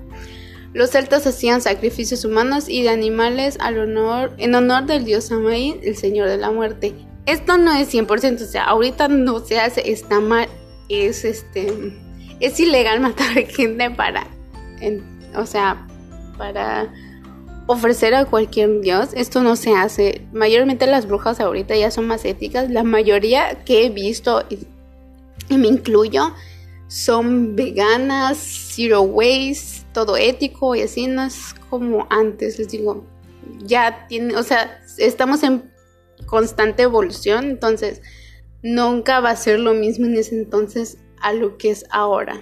Los 0.73 0.91
celtas 0.91 1.27
hacían 1.27 1.63
sacrificios 1.63 2.25
humanos 2.25 2.69
y 2.69 2.85
de 2.85 2.91
animales 2.91 3.59
en 3.61 4.55
honor 4.55 4.87
del 4.87 5.05
dios 5.05 5.25
Samaín, 5.25 5.81
el 5.83 5.97
señor 5.97 6.29
de 6.29 6.39
la 6.39 6.53
muerte. 6.53 6.95
Esto 7.27 7.59
no 7.59 7.73
es 7.73 7.93
100%, 7.93 8.43
o 8.43 8.47
sea, 8.47 8.65
ahorita 8.65 9.09
no 9.09 9.41
se 9.41 9.61
hace, 9.61 9.91
está 9.91 10.21
mal, 10.21 10.49
es 10.89 11.25
este, 11.25 11.95
es 12.41 12.59
ilegal 12.59 13.01
matar 13.01 13.35
gente 13.49 13.91
para, 13.91 14.27
o 15.37 15.47
sea, 15.47 15.87
para 16.37 16.91
ofrecer 17.67 18.15
a 18.15 18.25
cualquier 18.25 18.81
dios. 18.81 19.11
Esto 19.15 19.43
no 19.43 19.55
se 19.55 19.75
hace. 19.75 20.27
Mayormente 20.33 20.87
las 20.87 21.07
brujas 21.07 21.39
ahorita 21.39 21.77
ya 21.77 21.91
son 21.91 22.07
más 22.07 22.25
éticas. 22.25 22.69
La 22.71 22.83
mayoría 22.83 23.63
que 23.65 23.85
he 23.85 23.91
visto, 23.91 24.45
y, 24.51 24.59
me 25.57 25.69
incluyo, 25.69 26.35
son 26.89 27.55
veganas, 27.55 28.39
zero 28.39 29.03
waste, 29.03 29.85
todo 29.93 30.17
ético 30.17 30.75
y 30.75 30.83
así 30.83 31.07
no 31.07 31.23
es 31.23 31.55
como 31.69 32.07
antes. 32.11 32.59
Les 32.59 32.69
digo, 32.69 33.05
ya 33.61 34.07
tiene, 34.09 34.37
o 34.37 34.43
sea, 34.43 34.81
estamos 34.99 35.43
en 35.45 35.71
constante 36.31 36.85
evolución, 36.85 37.47
entonces 37.47 38.03
nunca 38.63 39.19
va 39.19 39.31
a 39.31 39.37
ser 39.37 39.59
lo 39.59 39.75
mismo 39.75 40.07
en 40.07 40.17
ese 40.17 40.37
entonces 40.37 40.99
a 41.21 41.33
lo 41.33 41.59
que 41.59 41.71
es 41.71 41.85
ahora. 41.91 42.41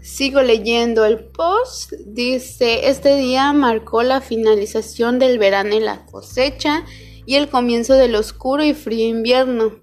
Sigo 0.00 0.40
leyendo 0.40 1.04
el 1.04 1.24
post. 1.24 1.92
Dice, 2.06 2.88
este 2.88 3.16
día 3.16 3.52
marcó 3.52 4.04
la 4.04 4.20
finalización 4.20 5.18
del 5.18 5.38
verano 5.38 5.74
y 5.74 5.80
la 5.80 6.06
cosecha 6.06 6.84
y 7.26 7.34
el 7.34 7.48
comienzo 7.48 7.94
del 7.94 8.14
oscuro 8.14 8.62
y 8.62 8.74
frío 8.74 9.06
invierno. 9.06 9.80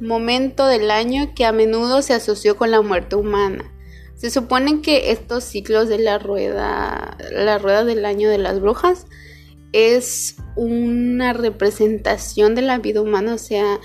momento 0.00 0.66
del 0.66 0.90
año 0.90 1.32
que 1.32 1.44
a 1.44 1.52
menudo 1.52 2.02
se 2.02 2.12
asoció 2.12 2.56
con 2.56 2.72
la 2.72 2.82
muerte 2.82 3.14
humana. 3.14 3.72
Se 4.16 4.30
supone 4.30 4.82
que 4.82 5.12
estos 5.12 5.44
ciclos 5.44 5.88
de 5.88 5.98
la 5.98 6.18
rueda, 6.18 7.16
la 7.30 7.58
rueda 7.58 7.84
del 7.84 8.04
año 8.04 8.28
de 8.28 8.38
las 8.38 8.58
brujas, 8.58 9.06
es 9.72 10.36
una 10.56 11.32
representación 11.32 12.54
de 12.54 12.62
la 12.62 12.78
vida 12.78 13.00
humana, 13.00 13.34
o 13.34 13.38
sea, 13.38 13.80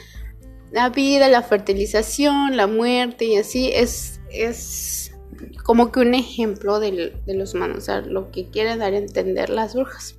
la 0.71 0.89
vida, 0.89 1.29
la 1.29 1.41
fertilización, 1.43 2.57
la 2.57 2.67
muerte 2.67 3.25
y 3.25 3.37
así 3.37 3.71
es, 3.73 4.19
es 4.31 5.13
como 5.63 5.91
que 5.91 5.99
un 5.99 6.13
ejemplo 6.13 6.79
de, 6.79 7.13
los 7.27 7.53
humanos, 7.53 7.77
o 7.77 7.81
sea, 7.81 8.01
lo 8.01 8.31
que 8.31 8.49
quieren 8.49 8.79
dar 8.79 8.93
a 8.93 8.97
entender 8.97 9.49
las 9.49 9.75
brujas. 9.75 10.15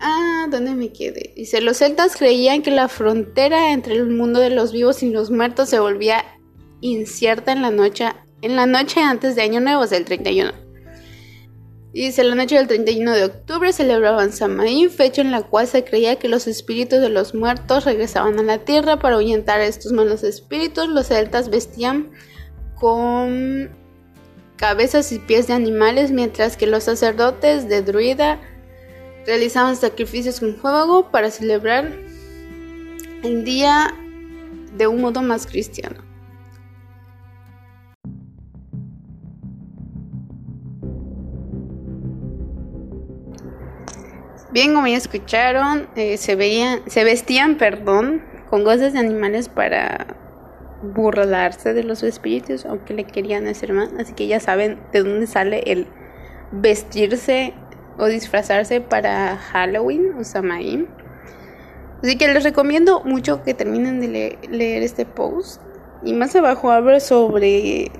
Ah, 0.00 0.46
¿dónde 0.50 0.74
me 0.74 0.92
quedé? 0.92 1.32
Dice, 1.36 1.60
los 1.60 1.78
celtas 1.78 2.16
creían 2.16 2.62
que 2.62 2.70
la 2.70 2.88
frontera 2.88 3.72
entre 3.72 3.94
el 3.94 4.10
mundo 4.10 4.40
de 4.40 4.50
los 4.50 4.72
vivos 4.72 5.02
y 5.02 5.10
los 5.10 5.30
muertos 5.30 5.70
se 5.70 5.78
volvía 5.78 6.24
incierta 6.80 7.52
en 7.52 7.62
la 7.62 7.70
noche, 7.70 8.06
en 8.42 8.56
la 8.56 8.66
noche 8.66 9.00
antes 9.00 9.36
de 9.36 9.42
Año 9.42 9.60
Nuevo, 9.60 9.82
o 9.82 9.86
sea, 9.86 9.98
el 9.98 10.04
31. 10.04 10.63
Dice, 11.94 12.24
la 12.24 12.34
noche 12.34 12.56
del 12.56 12.66
31 12.66 13.12
de 13.12 13.24
octubre 13.24 13.72
celebraban 13.72 14.32
Samaín, 14.32 14.90
fecha 14.90 15.22
en 15.22 15.30
la 15.30 15.42
cual 15.42 15.68
se 15.68 15.84
creía 15.84 16.16
que 16.16 16.28
los 16.28 16.48
espíritus 16.48 17.00
de 17.00 17.08
los 17.08 17.36
muertos 17.36 17.84
regresaban 17.84 18.36
a 18.40 18.42
la 18.42 18.58
tierra 18.58 18.98
para 18.98 19.14
ahuyentar 19.14 19.60
a 19.60 19.66
estos 19.66 19.92
malos 19.92 20.24
espíritus. 20.24 20.88
Los 20.88 21.06
celtas 21.06 21.50
vestían 21.50 22.10
con 22.74 23.70
cabezas 24.56 25.12
y 25.12 25.20
pies 25.20 25.46
de 25.46 25.52
animales, 25.52 26.10
mientras 26.10 26.56
que 26.56 26.66
los 26.66 26.82
sacerdotes 26.82 27.68
de 27.68 27.82
druida 27.82 28.40
realizaban 29.24 29.76
sacrificios 29.76 30.40
con 30.40 30.56
fuego 30.56 31.12
para 31.12 31.30
celebrar 31.30 31.92
el 33.22 33.44
día 33.44 33.94
de 34.76 34.88
un 34.88 35.00
modo 35.00 35.22
más 35.22 35.46
cristiano. 35.46 36.03
Bien, 44.54 44.72
como 44.72 44.86
ya 44.86 44.96
escucharon, 44.96 45.88
eh, 45.96 46.16
se 46.16 46.36
veían, 46.36 46.82
se 46.86 47.02
vestían, 47.02 47.56
perdón, 47.56 48.22
con 48.48 48.62
cosas 48.62 48.92
de 48.92 49.00
animales 49.00 49.48
para 49.48 50.06
burlarse 50.80 51.74
de 51.74 51.82
los 51.82 52.04
espíritus, 52.04 52.64
aunque 52.64 52.94
le 52.94 53.02
querían 53.02 53.48
hacer 53.48 53.72
más. 53.72 53.90
Así 53.98 54.12
que 54.12 54.28
ya 54.28 54.38
saben 54.38 54.78
de 54.92 55.02
dónde 55.02 55.26
sale 55.26 55.64
el 55.66 55.88
vestirse 56.52 57.52
o 57.98 58.06
disfrazarse 58.06 58.80
para 58.80 59.36
Halloween 59.38 60.14
o 60.20 60.22
Samaín. 60.22 60.86
Así 62.04 62.16
que 62.16 62.28
les 62.28 62.44
recomiendo 62.44 63.02
mucho 63.02 63.42
que 63.42 63.54
terminen 63.54 64.00
de 64.00 64.38
leer 64.48 64.84
este 64.84 65.04
post. 65.04 65.60
Y 66.04 66.12
más 66.12 66.36
abajo 66.36 66.70
hablo 66.70 67.00
sobre 67.00 67.90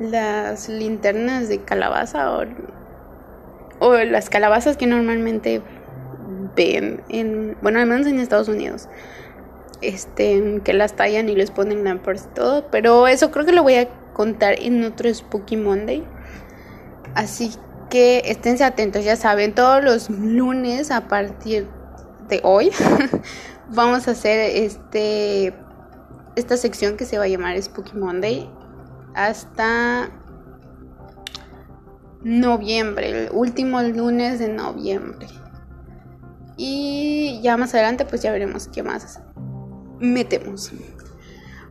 las 0.00 0.68
linternas 0.68 1.48
de 1.48 1.62
calabaza 1.62 2.36
o, 2.36 2.46
o 3.78 3.94
las 3.94 4.28
calabazas 4.28 4.76
que 4.76 4.88
normalmente 4.88 5.62
ven 6.56 7.02
en, 7.08 7.56
bueno, 7.62 7.80
al 7.80 7.86
menos 7.86 8.06
en 8.06 8.18
Estados 8.18 8.48
Unidos, 8.48 8.88
este, 9.80 10.60
que 10.64 10.72
las 10.72 10.94
tallan 10.94 11.28
y 11.28 11.34
les 11.34 11.50
ponen 11.50 11.84
lampers 11.84 12.28
y 12.30 12.34
todo, 12.34 12.66
pero 12.70 13.06
eso 13.06 13.30
creo 13.30 13.46
que 13.46 13.52
lo 13.52 13.62
voy 13.62 13.74
a 13.74 13.88
contar 14.12 14.54
en 14.60 14.84
otro 14.84 15.12
Spooky 15.12 15.56
Monday. 15.56 16.04
Así 17.14 17.52
que 17.88 18.22
esténse 18.26 18.64
atentos, 18.64 19.04
ya 19.04 19.16
saben, 19.16 19.54
todos 19.54 19.82
los 19.82 20.10
lunes 20.10 20.90
a 20.90 21.08
partir 21.08 21.66
de 22.28 22.40
hoy 22.44 22.70
vamos 23.68 24.06
a 24.06 24.12
hacer 24.12 24.38
este 24.54 25.52
esta 26.36 26.56
sección 26.56 26.96
que 26.96 27.04
se 27.04 27.18
va 27.18 27.24
a 27.24 27.28
llamar 27.28 27.60
Spooky 27.60 27.96
Monday 27.96 28.48
hasta 29.14 30.10
noviembre, 32.22 33.26
el 33.26 33.30
último 33.32 33.82
lunes 33.82 34.38
de 34.38 34.48
noviembre. 34.48 35.26
Y 36.62 37.40
ya 37.42 37.56
más 37.56 37.72
adelante 37.72 38.04
pues 38.04 38.20
ya 38.20 38.30
veremos 38.30 38.68
qué 38.68 38.82
más 38.82 39.18
metemos. 39.98 40.70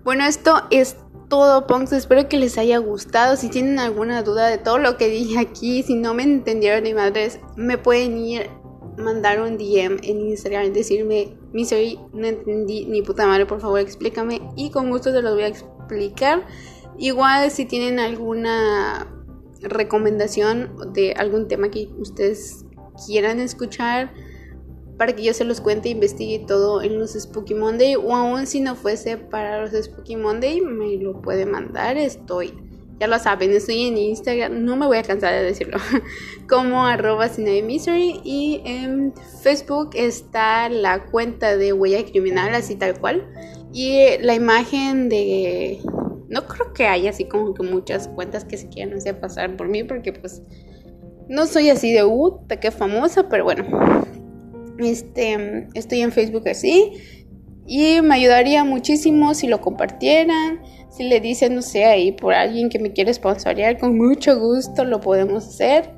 Bueno, 0.04 0.24
esto 0.24 0.64
es 0.72 0.98
todo, 1.30 1.68
Punks. 1.68 1.92
Espero 1.92 2.28
que 2.28 2.40
les 2.40 2.58
haya 2.58 2.80
gustado. 2.80 3.36
Si 3.36 3.50
tienen 3.50 3.78
alguna 3.78 4.24
duda 4.24 4.48
de 4.48 4.58
todo 4.58 4.80
lo 4.80 4.98
que 4.98 5.08
dije 5.08 5.38
aquí, 5.38 5.84
si 5.84 5.94
no 5.94 6.16
me 6.16 6.24
entendieron 6.24 6.86
ni 6.86 6.96
madres, 6.96 7.40
me 7.56 7.78
pueden 7.78 8.18
ir 8.18 8.50
mandar 8.98 9.40
un 9.42 9.60
DM 9.60 10.00
en 10.02 10.22
Instagram 10.22 10.66
y 10.66 10.70
decirme, 10.72 11.38
Misery, 11.54 12.00
no 12.12 12.26
entendí 12.26 12.86
ni 12.86 13.04
puta 13.04 13.28
madre, 13.28 13.46
por 13.46 13.62
favor 13.62 13.80
explícame. 13.80 14.42
Y 14.56 14.72
con 14.72 14.90
gusto 14.90 15.12
se 15.12 15.22
los 15.22 15.36
voy 15.36 15.44
a 15.44 15.50
explicar. 15.50 16.48
Igual 16.98 17.52
si 17.52 17.66
tienen 17.66 18.00
alguna 18.00 19.08
recomendación 19.62 20.76
de 20.94 21.14
algún 21.14 21.48
tema 21.48 21.70
que 21.70 21.90
ustedes 22.00 22.66
quieran 23.06 23.40
escuchar 23.40 24.12
para 25.00 25.16
que 25.16 25.24
yo 25.24 25.34
se 25.34 25.45
los 25.45 25.62
cuente 25.62 25.88
e 25.88 25.93
investigue 25.93 26.39
todo 26.45 26.82
en 26.82 27.00
los 27.00 27.14
Spooky 27.14 27.54
Monday 27.54 27.95
o 27.95 28.14
aún 28.14 28.45
si 28.45 28.60
no 28.60 28.76
fuese 28.76 29.16
para 29.18 29.62
los 29.62 29.72
Spooky 29.72 30.18
Monday 30.18 30.60
me 30.60 30.97
lo 30.97 31.22
puede 31.22 31.45
mandar 31.45 31.97
estoy 31.97 32.54
ya 33.00 33.08
lo 33.08 33.18
saben 33.18 33.54
estoy 33.54 33.88
en 33.88 33.97
Instagram 33.97 34.66
no 34.66 34.76
me 34.76 34.86
voy 34.88 34.97
a 34.97 35.04
cansar 35.04 35.34
de 35.34 35.43
decirlo 35.43 35.78
como 36.50 36.86
arroba 36.86 37.30
misery 37.38 38.20
y 38.26 38.62
en 38.66 39.14
Facebook 39.41 39.91
está 39.93 40.68
la 40.68 41.06
cuenta 41.06 41.56
de 41.56 41.72
huella 41.72 42.04
criminal 42.04 42.54
así 42.54 42.76
tal 42.76 43.00
cual 43.00 43.26
y 43.72 44.18
la 44.20 44.36
imagen 44.36 45.08
de 45.08 45.80
no 46.28 46.45
creo 46.45 46.74
que 46.74 46.88
haya 46.88 47.12
así 47.12 47.24
como 47.24 47.54
que 47.54 47.64
muchas 47.64 48.10
cuentas 48.10 48.43
que 48.43 48.58
se 48.58 48.68
quieran 48.68 48.97
hacer 48.97 49.18
pasar 49.18 49.56
por 49.56 49.70
mí 49.70 49.86
porque 49.86 50.12
pues 50.12 50.41
no 51.30 51.45
soy 51.45 51.70
así 51.70 51.93
de 51.93 52.04
uh, 52.04 52.45
que 52.60 52.72
famosa 52.72 53.30
pero 53.30 53.45
bueno 53.45 53.64
este, 54.80 55.68
estoy 55.74 56.02
en 56.02 56.12
Facebook 56.12 56.48
así. 56.48 56.94
Y 57.70 58.02
me 58.02 58.16
ayudaría 58.16 58.64
muchísimo 58.64 59.36
si 59.36 59.48
lo 59.48 59.62
compartieran. 59.62 60.62
Si 60.90 61.04
le 61.04 61.20
dicen, 61.20 61.54
no 61.54 61.62
sé, 61.62 61.86
ahí 61.86 62.12
por 62.12 62.34
alguien 62.34 62.70
que 62.70 62.80
me 62.80 62.94
quiere 62.94 63.14
sponsorear, 63.14 63.78
con 63.78 63.96
mucho 63.96 64.40
gusto 64.40 64.84
lo 64.86 65.00
podemos 65.00 65.48
hacer. 65.48 65.92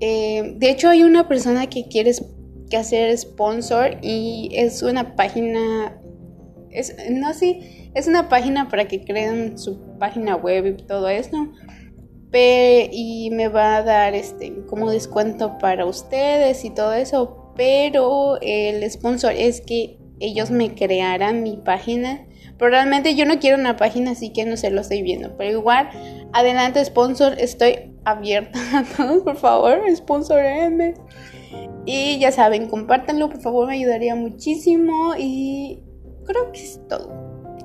Eh, 0.00 0.54
de 0.58 0.70
hecho, 0.70 0.90
hay 0.90 1.02
una 1.02 1.26
persona 1.26 1.68
que 1.68 1.88
quiere 1.88 2.12
que 2.68 2.76
hacer 2.76 3.16
sponsor 3.16 3.96
y 4.02 4.50
es 4.52 4.82
una 4.82 5.16
página. 5.16 5.98
Es, 6.70 6.94
no, 7.10 7.32
sí, 7.32 7.90
es 7.94 8.06
una 8.06 8.28
página 8.28 8.68
para 8.68 8.86
que 8.86 9.02
creen 9.02 9.56
su 9.56 9.80
página 9.98 10.36
web 10.36 10.66
y 10.66 10.82
todo 10.82 11.08
eso. 11.08 11.48
y 12.34 13.30
me 13.32 13.48
va 13.48 13.76
a 13.76 13.82
dar 13.82 14.14
este 14.14 14.52
como 14.66 14.90
descuento 14.90 15.56
para 15.56 15.86
ustedes 15.86 16.66
y 16.66 16.70
todo 16.70 16.92
eso 16.92 17.37
pero 17.58 18.38
el 18.40 18.88
sponsor 18.88 19.32
es 19.32 19.60
que 19.60 19.98
ellos 20.20 20.52
me 20.52 20.76
crearan 20.76 21.42
mi 21.42 21.56
página. 21.56 22.24
Pero 22.56 22.70
realmente 22.70 23.16
yo 23.16 23.26
no 23.26 23.40
quiero 23.40 23.58
una 23.58 23.76
página, 23.76 24.12
así 24.12 24.32
que 24.32 24.44
no 24.44 24.56
se 24.56 24.70
lo 24.70 24.80
estoy 24.80 25.02
viendo. 25.02 25.36
Pero 25.36 25.58
igual, 25.58 25.90
adelante 26.32 26.84
sponsor, 26.84 27.34
estoy 27.36 27.96
abierta 28.04 28.60
a 28.78 28.84
todos, 28.84 29.24
por 29.24 29.36
favor, 29.36 29.80
sponsorenme. 29.92 30.94
Y 31.84 32.20
ya 32.20 32.30
saben, 32.30 32.68
compártanlo, 32.68 33.28
por 33.28 33.40
favor, 33.40 33.66
me 33.66 33.74
ayudaría 33.74 34.14
muchísimo. 34.14 35.14
Y 35.18 35.82
creo 36.26 36.52
que 36.52 36.62
es 36.62 36.80
todo. 36.88 37.12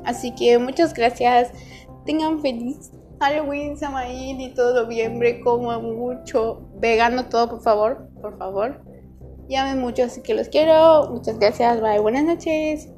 Así 0.05 0.33
que 0.33 0.57
muchas 0.57 0.95
gracias. 0.95 1.51
Tengan 2.03 2.41
feliz 2.41 2.91
Halloween, 3.19 3.77
Samaín 3.77 4.41
y 4.41 4.55
todo 4.55 4.83
noviembre. 4.83 5.39
Como 5.41 5.79
mucho. 5.79 6.67
Vegano 6.79 7.29
todo, 7.29 7.47
por 7.47 7.61
favor, 7.61 8.09
por 8.19 8.39
favor. 8.39 8.92
Llamen 9.47 9.79
mucho, 9.79 10.03
así 10.03 10.21
que 10.21 10.33
los 10.33 10.49
quiero. 10.49 11.09
Muchas 11.11 11.39
gracias. 11.39 11.79
Bye. 11.81 11.99
Buenas 11.99 12.23
noches. 12.25 12.89